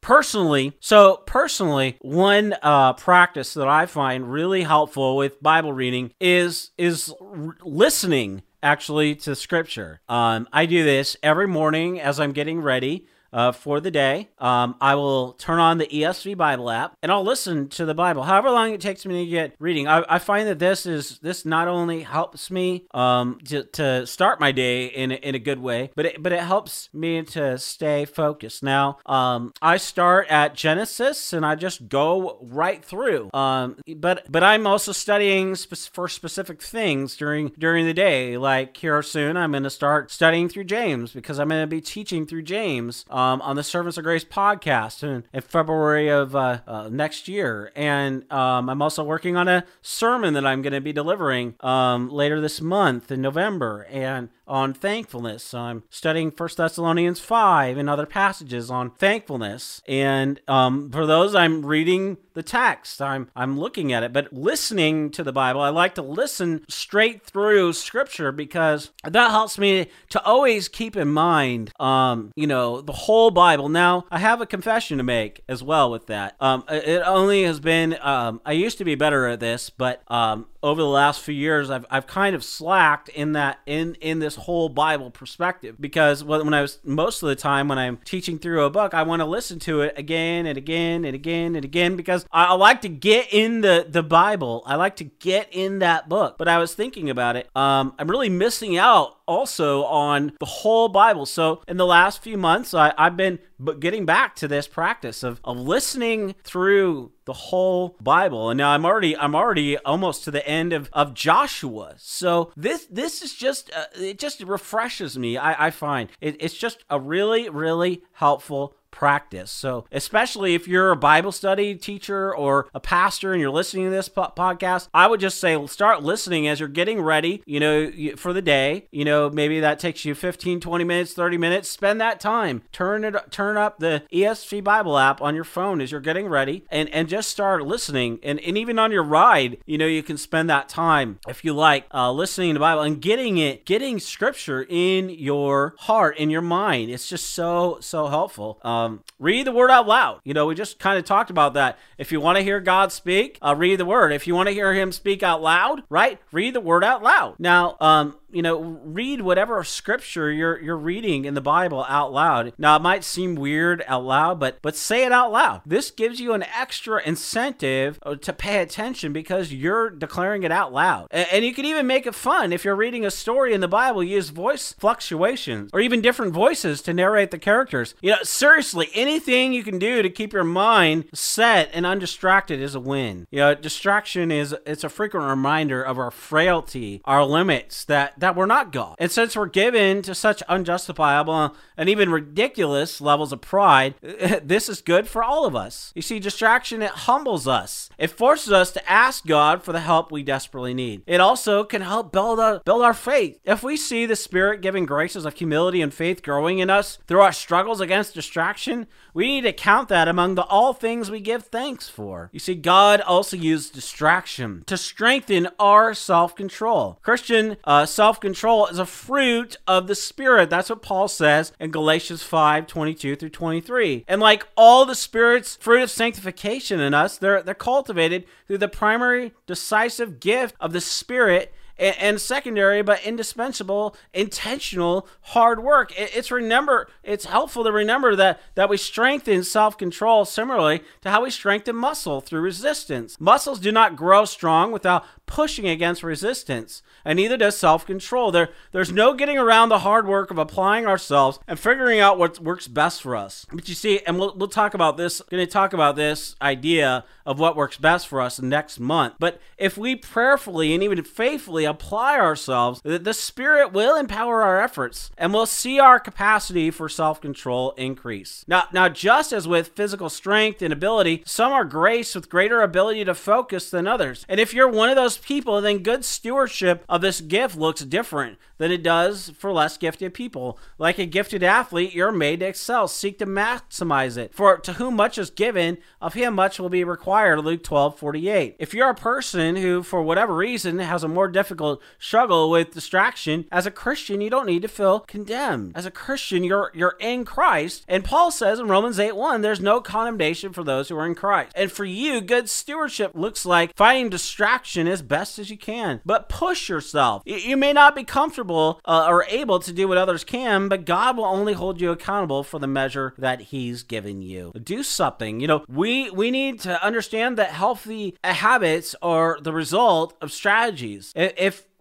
personally 0.00 0.76
so 0.80 1.22
personally 1.26 1.96
one 2.00 2.54
uh, 2.62 2.92
practice 2.94 3.54
that 3.54 3.68
i 3.68 3.86
find 3.86 4.32
really 4.32 4.62
helpful 4.62 5.16
with 5.16 5.42
bible 5.42 5.72
reading 5.72 6.12
is 6.20 6.70
is 6.78 7.12
r- 7.20 7.56
listening 7.62 8.42
actually 8.62 9.14
to 9.16 9.34
scripture. 9.34 10.00
Um, 10.08 10.48
I 10.52 10.66
do 10.66 10.84
this 10.84 11.16
every 11.22 11.48
morning 11.48 12.00
as 12.00 12.20
I'm 12.20 12.32
getting 12.32 12.60
ready 12.60 13.06
uh, 13.32 13.52
for 13.52 13.80
the 13.80 13.90
day. 13.90 14.28
Um, 14.38 14.76
I 14.80 14.94
will 14.94 15.32
turn 15.32 15.58
on 15.58 15.78
the 15.78 15.86
ESV 15.86 16.36
Bible 16.36 16.70
app 16.70 16.96
and 17.02 17.10
I'll 17.10 17.24
listen 17.24 17.68
to 17.70 17.84
the 17.84 17.94
Bible, 17.94 18.22
however 18.22 18.50
long 18.50 18.72
it 18.72 18.80
takes 18.80 19.06
me 19.06 19.24
to 19.24 19.30
get 19.30 19.54
reading. 19.58 19.88
I, 19.88 20.04
I 20.08 20.18
find 20.18 20.48
that 20.48 20.58
this 20.58 20.86
is 20.86 21.18
this 21.20 21.44
not 21.44 21.68
only 21.68 22.02
helps 22.02 22.50
me 22.50 22.86
um, 22.92 23.38
to, 23.46 23.64
to 23.64 24.06
start 24.06 24.40
my 24.40 24.52
day 24.52 24.86
in 24.86 25.12
a, 25.12 25.14
in 25.14 25.34
a 25.34 25.38
good 25.38 25.60
way, 25.60 25.90
but 25.94 26.06
it, 26.06 26.22
but 26.22 26.32
it 26.32 26.40
helps 26.40 26.88
me 26.92 27.22
to 27.22 27.58
stay 27.58 28.04
focused. 28.04 28.62
Now, 28.62 28.98
um, 29.06 29.52
I 29.62 29.76
start 29.76 30.28
at 30.28 30.54
Genesis 30.54 31.32
and 31.32 31.44
I 31.46 31.54
just 31.54 31.88
go 31.88 32.38
right 32.42 32.84
through. 32.84 33.30
Um, 33.32 33.76
but 33.96 34.30
but 34.30 34.42
I'm 34.44 34.66
also 34.66 34.92
studying 34.92 35.54
spe- 35.54 35.90
for 35.92 36.08
specific 36.08 36.62
things 36.62 37.16
during 37.16 37.52
during 37.58 37.86
the 37.86 37.94
day. 37.94 38.36
Like 38.36 38.76
here 38.76 39.02
soon, 39.02 39.36
I'm 39.36 39.52
going 39.52 39.62
to 39.62 39.70
start 39.70 40.10
studying 40.10 40.48
through 40.48 40.64
James 40.64 41.12
because 41.12 41.38
I'm 41.38 41.48
going 41.48 41.62
to 41.62 41.66
be 41.66 41.80
teaching 41.80 42.26
through 42.26 42.42
James. 42.42 43.04
Um, 43.10 43.21
um, 43.22 43.42
on 43.42 43.56
the 43.56 43.62
Servants 43.62 43.98
of 43.98 44.04
Grace 44.04 44.24
podcast 44.24 45.02
in, 45.02 45.24
in 45.32 45.40
February 45.40 46.08
of 46.08 46.34
uh, 46.34 46.60
uh, 46.66 46.88
next 46.90 47.28
year. 47.28 47.70
And 47.76 48.30
um, 48.32 48.68
I'm 48.68 48.82
also 48.82 49.04
working 49.04 49.36
on 49.36 49.48
a 49.48 49.64
sermon 49.80 50.34
that 50.34 50.46
I'm 50.46 50.62
going 50.62 50.72
to 50.72 50.80
be 50.80 50.92
delivering 50.92 51.54
um, 51.60 52.10
later 52.10 52.40
this 52.40 52.60
month 52.60 53.10
in 53.10 53.20
November. 53.20 53.86
And 53.90 54.28
on 54.46 54.74
thankfulness. 54.74 55.44
So 55.44 55.58
I'm 55.58 55.82
studying 55.90 56.30
First 56.30 56.56
Thessalonians 56.56 57.20
5 57.20 57.78
and 57.78 57.88
other 57.88 58.06
passages 58.06 58.70
on 58.70 58.90
thankfulness. 58.90 59.82
And 59.86 60.40
um, 60.48 60.90
for 60.90 61.06
those, 61.06 61.34
I'm 61.34 61.64
reading 61.64 62.18
the 62.34 62.42
text. 62.42 63.00
I'm 63.00 63.28
I'm 63.36 63.58
looking 63.58 63.92
at 63.92 64.02
it, 64.02 64.12
but 64.12 64.32
listening 64.32 65.10
to 65.10 65.22
the 65.22 65.32
Bible, 65.32 65.60
I 65.60 65.68
like 65.68 65.94
to 65.96 66.02
listen 66.02 66.64
straight 66.68 67.22
through 67.22 67.72
Scripture 67.74 68.32
because 68.32 68.90
that 69.04 69.30
helps 69.30 69.58
me 69.58 69.88
to 70.10 70.22
always 70.24 70.68
keep 70.68 70.96
in 70.96 71.08
mind, 71.08 71.72
um, 71.80 72.32
you 72.34 72.46
know, 72.46 72.80
the 72.80 72.92
whole 72.92 73.30
Bible. 73.30 73.68
Now, 73.68 74.04
I 74.10 74.18
have 74.18 74.40
a 74.40 74.46
confession 74.46 74.98
to 74.98 75.04
make 75.04 75.42
as 75.48 75.62
well 75.62 75.90
with 75.90 76.06
that. 76.06 76.36
Um, 76.40 76.64
it 76.68 77.02
only 77.04 77.44
has 77.44 77.60
been 77.60 77.96
um, 78.00 78.40
I 78.44 78.52
used 78.52 78.78
to 78.78 78.84
be 78.84 78.94
better 78.94 79.26
at 79.26 79.40
this, 79.40 79.70
but 79.70 80.02
um, 80.10 80.46
over 80.62 80.80
the 80.80 80.88
last 80.88 81.20
few 81.20 81.34
years, 81.34 81.70
I've 81.70 81.86
I've 81.90 82.06
kind 82.06 82.34
of 82.34 82.44
slacked 82.44 83.08
in 83.10 83.32
that 83.32 83.58
in 83.66 83.96
in 83.96 84.20
this 84.20 84.31
this 84.34 84.44
whole 84.44 84.68
Bible 84.68 85.10
perspective 85.10 85.76
because 85.80 86.24
when 86.24 86.54
I 86.54 86.62
was 86.62 86.78
most 86.84 87.22
of 87.22 87.28
the 87.28 87.36
time 87.36 87.68
when 87.68 87.78
I'm 87.78 87.98
teaching 88.04 88.38
through 88.38 88.64
a 88.64 88.70
book, 88.70 88.94
I 88.94 89.02
want 89.02 89.20
to 89.20 89.26
listen 89.26 89.58
to 89.60 89.82
it 89.82 89.94
again 89.96 90.46
and 90.46 90.56
again 90.56 91.04
and 91.04 91.14
again 91.14 91.54
and 91.56 91.64
again 91.64 91.96
because 91.96 92.26
I, 92.30 92.54
like 92.54 92.82
to 92.82 92.88
get 92.88 93.32
in 93.32 93.60
the 93.60 93.86
the 93.88 94.02
Bible. 94.02 94.62
I 94.66 94.76
like 94.76 94.96
to 94.96 95.04
get 95.04 95.48
in 95.50 95.80
that 95.80 96.08
book. 96.08 96.38
But 96.38 96.48
I 96.48 96.58
was 96.58 96.74
thinking 96.74 97.10
about 97.10 97.36
it. 97.36 97.48
Um, 97.56 97.94
I'm 97.98 98.08
really 98.08 98.28
missing 98.28 98.76
out 98.76 99.16
also 99.26 99.84
on 99.84 100.32
the 100.40 100.46
whole 100.46 100.88
Bible. 100.88 101.26
So 101.26 101.62
in 101.68 101.76
the 101.76 101.86
last 101.86 102.22
few 102.22 102.36
months, 102.36 102.74
I, 102.74 102.92
I've 102.98 103.16
been 103.16 103.38
getting 103.78 104.04
back 104.04 104.34
to 104.36 104.48
this 104.48 104.66
practice 104.66 105.22
of, 105.22 105.40
of 105.44 105.58
listening 105.58 106.34
through 106.44 107.12
the 107.24 107.32
whole 107.32 107.96
Bible. 108.00 108.50
And 108.50 108.58
now 108.58 108.70
I'm 108.70 108.84
already 108.84 109.16
I'm 109.16 109.34
already 109.34 109.78
almost 109.78 110.24
to 110.24 110.30
the 110.30 110.46
end 110.46 110.72
of, 110.72 110.90
of 110.92 111.14
Joshua. 111.14 111.94
So 111.98 112.52
this 112.56 112.86
this 112.86 113.22
is 113.22 113.34
just 113.34 113.70
uh, 113.74 113.84
it 113.94 114.18
just 114.18 114.42
refreshes 114.42 115.18
me. 115.18 115.36
I, 115.36 115.66
I 115.66 115.70
find 115.70 116.10
it, 116.20 116.36
it's 116.40 116.54
just 116.54 116.84
a 116.90 116.98
really 116.98 117.48
really 117.48 118.02
helpful 118.12 118.74
practice. 118.92 119.50
So, 119.50 119.86
especially 119.90 120.54
if 120.54 120.68
you're 120.68 120.92
a 120.92 120.96
Bible 120.96 121.32
study 121.32 121.74
teacher 121.74 122.32
or 122.32 122.68
a 122.72 122.78
pastor 122.78 123.32
and 123.32 123.40
you're 123.40 123.50
listening 123.50 123.86
to 123.86 123.90
this 123.90 124.08
po- 124.08 124.32
podcast, 124.36 124.88
I 124.94 125.08
would 125.08 125.18
just 125.18 125.40
say 125.40 125.66
start 125.66 126.04
listening 126.04 126.46
as 126.46 126.60
you're 126.60 126.68
getting 126.68 127.00
ready, 127.00 127.42
you 127.44 127.58
know, 127.58 127.90
for 128.16 128.32
the 128.32 128.42
day. 128.42 128.86
You 128.92 129.04
know, 129.04 129.28
maybe 129.30 129.58
that 129.58 129.80
takes 129.80 130.04
you 130.04 130.14
15, 130.14 130.60
20 130.60 130.84
minutes, 130.84 131.14
30 131.14 131.38
minutes. 131.38 131.68
Spend 131.68 132.00
that 132.00 132.20
time. 132.20 132.62
Turn 132.70 133.04
it 133.04 133.14
turn 133.32 133.56
up 133.56 133.78
the 133.78 134.04
ESV 134.12 134.62
Bible 134.62 134.98
app 134.98 135.20
on 135.20 135.34
your 135.34 135.44
phone 135.44 135.80
as 135.80 135.90
you're 135.90 136.00
getting 136.00 136.28
ready 136.28 136.64
and 136.70 136.88
and 136.90 137.08
just 137.08 137.30
start 137.30 137.66
listening. 137.66 138.20
And 138.22 138.38
and 138.40 138.56
even 138.56 138.78
on 138.78 138.92
your 138.92 139.02
ride, 139.02 139.58
you 139.66 139.78
know, 139.78 139.86
you 139.86 140.02
can 140.02 140.18
spend 140.18 140.48
that 140.50 140.68
time 140.68 141.18
if 141.26 141.44
you 141.44 141.54
like 141.54 141.86
uh, 141.92 142.12
listening 142.12 142.50
to 142.50 142.54
the 142.54 142.60
Bible 142.60 142.82
and 142.82 143.00
getting 143.00 143.38
it 143.38 143.64
getting 143.64 143.98
scripture 143.98 144.66
in 144.68 145.08
your 145.08 145.74
heart 145.78 146.18
in 146.18 146.30
your 146.30 146.42
mind. 146.42 146.90
It's 146.90 147.08
just 147.08 147.30
so 147.30 147.78
so 147.80 148.08
helpful. 148.08 148.60
Um, 148.62 148.81
um, 148.82 149.04
read 149.18 149.46
the 149.46 149.52
word 149.52 149.70
out 149.70 149.86
loud. 149.86 150.20
You 150.24 150.34
know, 150.34 150.46
we 150.46 150.54
just 150.54 150.78
kind 150.78 150.98
of 150.98 151.04
talked 151.04 151.30
about 151.30 151.54
that. 151.54 151.78
If 151.98 152.12
you 152.12 152.20
want 152.20 152.38
to 152.38 152.44
hear 152.44 152.60
God 152.60 152.92
speak, 152.92 153.38
uh, 153.42 153.54
read 153.56 153.78
the 153.78 153.84
word. 153.84 154.12
If 154.12 154.26
you 154.26 154.34
want 154.34 154.48
to 154.48 154.54
hear 154.54 154.72
Him 154.74 154.92
speak 154.92 155.22
out 155.22 155.42
loud, 155.42 155.82
right, 155.88 156.18
read 156.32 156.54
the 156.54 156.60
word 156.60 156.84
out 156.84 157.02
loud. 157.02 157.36
Now, 157.38 157.76
um, 157.80 158.16
you 158.32 158.42
know, 158.42 158.60
read 158.60 159.22
whatever 159.22 159.62
scripture 159.64 160.30
you're 160.30 160.60
you're 160.60 160.76
reading 160.76 161.24
in 161.24 161.34
the 161.34 161.40
Bible 161.40 161.84
out 161.88 162.12
loud. 162.12 162.52
Now, 162.58 162.76
it 162.76 162.82
might 162.82 163.04
seem 163.04 163.34
weird 163.34 163.84
out 163.86 164.04
loud, 164.04 164.40
but 164.40 164.58
but 164.62 164.76
say 164.76 165.04
it 165.04 165.12
out 165.12 165.32
loud. 165.32 165.62
This 165.66 165.90
gives 165.90 166.20
you 166.20 166.32
an 166.32 166.42
extra 166.42 167.02
incentive 167.04 167.98
uh, 168.02 168.16
to 168.16 168.32
pay 168.32 168.60
attention 168.60 169.12
because 169.12 169.52
you're 169.52 169.90
declaring 169.90 170.42
it 170.42 170.52
out 170.52 170.72
loud. 170.72 171.08
And, 171.10 171.28
and 171.32 171.44
you 171.44 171.54
can 171.54 171.64
even 171.64 171.86
make 171.86 172.06
it 172.06 172.14
fun 172.14 172.52
if 172.52 172.64
you're 172.64 172.76
reading 172.76 173.04
a 173.04 173.10
story 173.10 173.52
in 173.52 173.60
the 173.60 173.68
Bible. 173.68 174.02
Use 174.02 174.30
voice 174.30 174.74
fluctuations 174.78 175.70
or 175.72 175.80
even 175.80 176.00
different 176.00 176.32
voices 176.32 176.82
to 176.82 176.94
narrate 176.94 177.30
the 177.30 177.38
characters. 177.38 177.94
You 178.00 178.12
know, 178.12 178.22
seriously, 178.22 178.88
anything 178.94 179.52
you 179.52 179.62
can 179.62 179.78
do 179.78 180.02
to 180.02 180.10
keep 180.10 180.32
your 180.32 180.44
mind 180.44 181.04
set 181.12 181.70
and 181.72 181.86
undistracted 181.86 182.60
is 182.60 182.74
a 182.74 182.80
win. 182.80 183.26
You 183.30 183.40
know, 183.40 183.54
distraction 183.54 184.30
is 184.30 184.54
it's 184.66 184.84
a 184.84 184.88
frequent 184.88 185.26
reminder 185.26 185.82
of 185.82 185.98
our 185.98 186.10
frailty, 186.10 187.00
our 187.04 187.24
limits 187.24 187.84
that 187.84 188.18
that 188.22 188.36
we're 188.36 188.46
not 188.46 188.72
God. 188.72 188.94
And 188.98 189.10
since 189.10 189.36
we're 189.36 189.46
given 189.46 190.00
to 190.02 190.14
such 190.14 190.42
unjustifiable 190.42 191.56
and 191.76 191.88
even 191.88 192.10
ridiculous 192.10 193.00
levels 193.00 193.32
of 193.32 193.40
pride, 193.40 193.94
this 194.00 194.68
is 194.68 194.80
good 194.80 195.08
for 195.08 195.24
all 195.24 195.44
of 195.44 195.56
us. 195.56 195.92
You 195.96 196.02
see, 196.02 196.20
distraction, 196.20 196.82
it 196.82 196.90
humbles 196.90 197.48
us. 197.48 197.90
It 197.98 198.12
forces 198.12 198.52
us 198.52 198.70
to 198.72 198.90
ask 198.90 199.26
God 199.26 199.64
for 199.64 199.72
the 199.72 199.80
help 199.80 200.12
we 200.12 200.22
desperately 200.22 200.72
need. 200.72 201.02
It 201.04 201.20
also 201.20 201.64
can 201.64 201.82
help 201.82 202.12
build, 202.12 202.38
a, 202.38 202.62
build 202.64 202.82
our 202.82 202.94
faith. 202.94 203.40
If 203.44 203.64
we 203.64 203.76
see 203.76 204.06
the 204.06 204.14
Spirit 204.14 204.60
giving 204.60 204.86
graces 204.86 205.24
of 205.24 205.34
humility 205.34 205.82
and 205.82 205.92
faith 205.92 206.22
growing 206.22 206.60
in 206.60 206.70
us 206.70 206.98
through 207.08 207.20
our 207.22 207.32
struggles 207.32 207.80
against 207.80 208.14
distraction, 208.14 208.86
we 209.14 209.26
need 209.26 209.42
to 209.42 209.52
count 209.52 209.88
that 209.88 210.06
among 210.06 210.36
the 210.36 210.44
all 210.44 210.72
things 210.72 211.10
we 211.10 211.20
give 211.20 211.44
thanks 211.46 211.88
for. 211.88 212.30
You 212.32 212.38
see, 212.38 212.54
God 212.54 213.00
also 213.00 213.36
used 213.36 213.74
distraction 213.74 214.62
to 214.66 214.76
strengthen 214.76 215.48
our 215.58 215.92
self 215.92 216.36
control. 216.36 217.00
Christian 217.02 217.56
uh, 217.64 217.84
self 217.84 218.11
self 218.12 218.20
control 218.20 218.66
is 218.66 218.78
a 218.78 218.84
fruit 218.84 219.56
of 219.66 219.86
the 219.86 219.94
Spirit. 219.94 220.50
That's 220.50 220.68
what 220.68 220.82
Paul 220.82 221.08
says 221.08 221.54
in 221.58 221.70
Galatians 221.70 222.22
5 222.22 222.66
22 222.66 223.16
through 223.16 223.30
23. 223.30 224.04
And 224.06 224.20
like 224.20 224.46
all 224.54 224.84
the 224.84 224.94
Spirit's 224.94 225.56
fruit 225.56 225.82
of 225.82 225.90
sanctification 225.90 226.78
in 226.78 226.92
us, 226.92 227.16
they're, 227.16 227.42
they're 227.42 227.54
cultivated 227.54 228.26
through 228.46 228.58
the 228.58 228.68
primary 228.68 229.32
decisive 229.46 230.20
gift 230.20 230.56
of 230.60 230.74
the 230.74 230.80
Spirit 230.82 231.54
and, 231.82 232.20
secondary 232.20 232.82
but 232.82 233.04
indispensable 233.04 233.96
intentional 234.14 235.08
hard 235.22 235.62
work. 235.62 235.92
It's 235.96 236.30
remember 236.30 236.88
it's 237.02 237.24
helpful 237.24 237.64
to 237.64 237.72
remember 237.72 238.14
that 238.16 238.40
that 238.54 238.68
we 238.68 238.76
strengthen 238.76 239.42
self-control 239.42 240.24
similarly 240.26 240.82
to 241.00 241.10
how 241.10 241.22
we 241.22 241.30
strengthen 241.30 241.76
muscle 241.76 242.20
through 242.20 242.40
resistance. 242.40 243.20
Muscles 243.20 243.58
do 243.58 243.72
not 243.72 243.96
grow 243.96 244.24
strong 244.24 244.70
without 244.70 245.04
pushing 245.26 245.66
against 245.66 246.02
resistance 246.02 246.82
and 247.04 247.16
neither 247.16 247.36
does 247.36 247.56
self-control. 247.58 248.30
There 248.30 248.50
there's 248.70 248.92
no 248.92 249.14
getting 249.14 249.38
around 249.38 249.70
the 249.70 249.80
hard 249.80 250.06
work 250.06 250.30
of 250.30 250.38
applying 250.38 250.86
ourselves 250.86 251.38
and 251.48 251.58
figuring 251.58 251.98
out 251.98 252.18
what 252.18 252.38
works 252.38 252.68
best 252.68 253.02
for 253.02 253.16
us. 253.16 253.46
But 253.52 253.68
you 253.68 253.74
see 253.74 254.00
and 254.06 254.18
we'll, 254.18 254.34
we'll 254.36 254.48
talk 254.48 254.74
about 254.74 254.96
this 254.96 255.20
going 255.30 255.44
to 255.44 255.50
talk 255.50 255.72
about 255.72 255.96
this 255.96 256.36
idea 256.40 257.04
of 257.26 257.38
what 257.38 257.56
works 257.56 257.76
best 257.76 258.06
for 258.06 258.20
us 258.20 258.40
next 258.40 258.78
month. 258.78 259.14
But 259.18 259.40
if 259.58 259.76
we 259.76 259.96
prayerfully 259.96 260.74
and 260.74 260.82
even 260.82 261.02
faithfully 261.02 261.64
apply 261.72 262.18
ourselves, 262.18 262.80
the 262.84 263.14
Spirit 263.14 263.72
will 263.72 263.96
empower 263.96 264.42
our 264.42 264.62
efforts 264.62 265.10
and 265.18 265.32
we'll 265.32 265.46
see 265.46 265.80
our 265.80 265.98
capacity 265.98 266.70
for 266.70 266.88
self 266.88 267.20
control 267.20 267.72
increase. 267.72 268.44
Now, 268.46 268.64
now, 268.72 268.88
just 268.88 269.32
as 269.32 269.48
with 269.48 269.68
physical 269.68 270.08
strength 270.08 270.62
and 270.62 270.72
ability, 270.72 271.22
some 271.26 271.52
are 271.52 271.64
graced 271.64 272.14
with 272.14 272.28
greater 272.28 272.62
ability 272.62 273.04
to 273.04 273.14
focus 273.14 273.70
than 273.70 273.86
others. 273.86 274.24
And 274.28 274.38
if 274.38 274.54
you're 274.54 274.68
one 274.68 274.90
of 274.90 274.96
those 274.96 275.18
people, 275.18 275.60
then 275.60 275.78
good 275.78 276.04
stewardship 276.04 276.84
of 276.88 277.00
this 277.00 277.20
gift 277.20 277.56
looks 277.56 277.82
different 277.82 278.38
than 278.58 278.70
it 278.70 278.82
does 278.82 279.32
for 279.38 279.52
less 279.52 279.76
gifted 279.76 280.14
people. 280.14 280.58
Like 280.78 280.98
a 280.98 281.06
gifted 281.06 281.42
athlete, 281.42 281.94
you're 281.94 282.12
made 282.12 282.40
to 282.40 282.46
excel. 282.46 282.86
Seek 282.86 283.18
to 283.18 283.26
maximize 283.26 284.16
it. 284.16 284.32
For 284.34 284.56
to 284.58 284.74
whom 284.74 284.94
much 284.96 285.18
is 285.18 285.30
given, 285.30 285.78
of 286.00 286.14
him 286.14 286.34
much 286.34 286.60
will 286.60 286.68
be 286.68 286.84
required. 286.84 287.40
Luke 287.40 287.64
12 287.64 287.98
48. 287.98 288.56
If 288.58 288.72
you're 288.74 288.90
a 288.90 288.94
person 288.94 289.56
who, 289.56 289.82
for 289.82 290.02
whatever 290.02 290.34
reason, 290.34 290.78
has 290.78 291.02
a 291.02 291.08
more 291.08 291.28
difficult 291.28 291.51
struggle 291.98 292.50
with 292.50 292.72
distraction, 292.72 293.46
as 293.50 293.66
a 293.66 293.70
Christian, 293.70 294.20
you 294.20 294.30
don't 294.30 294.46
need 294.46 294.62
to 294.62 294.68
feel 294.68 295.00
condemned. 295.00 295.72
As 295.74 295.86
a 295.86 295.90
Christian, 295.90 296.44
you're 296.44 296.70
you're 296.74 296.96
in 297.00 297.24
Christ. 297.24 297.84
And 297.88 298.04
Paul 298.04 298.30
says 298.30 298.58
in 298.58 298.68
Romans 298.68 298.98
8 298.98 299.16
1, 299.16 299.42
there's 299.42 299.60
no 299.60 299.80
condemnation 299.80 300.52
for 300.52 300.64
those 300.64 300.88
who 300.88 300.96
are 300.96 301.06
in 301.06 301.14
Christ. 301.14 301.52
And 301.54 301.70
for 301.70 301.84
you, 301.84 302.20
good 302.20 302.48
stewardship 302.48 303.12
looks 303.14 303.44
like 303.44 303.74
fighting 303.76 304.10
distraction 304.10 304.86
as 304.86 305.02
best 305.02 305.38
as 305.38 305.50
you 305.50 305.56
can. 305.56 306.00
But 306.04 306.28
push 306.28 306.68
yourself. 306.68 307.22
You 307.26 307.56
may 307.56 307.72
not 307.72 307.94
be 307.94 308.04
comfortable 308.04 308.80
uh, 308.84 309.06
or 309.08 309.24
able 309.28 309.58
to 309.60 309.72
do 309.72 309.88
what 309.88 309.98
others 309.98 310.24
can, 310.24 310.68
but 310.68 310.84
God 310.84 311.16
will 311.16 311.24
only 311.24 311.52
hold 311.52 311.80
you 311.80 311.90
accountable 311.90 312.42
for 312.42 312.58
the 312.58 312.66
measure 312.66 313.14
that 313.18 313.40
He's 313.40 313.82
given 313.82 314.22
you. 314.22 314.52
Do 314.62 314.82
something. 314.82 315.40
You 315.40 315.46
know, 315.46 315.64
we 315.68 316.10
we 316.10 316.30
need 316.30 316.60
to 316.60 316.82
understand 316.84 317.38
that 317.38 317.50
healthy 317.50 318.16
habits 318.24 318.94
are 319.02 319.38
the 319.40 319.52
result 319.52 320.14
of 320.20 320.32
strategies. 320.32 321.12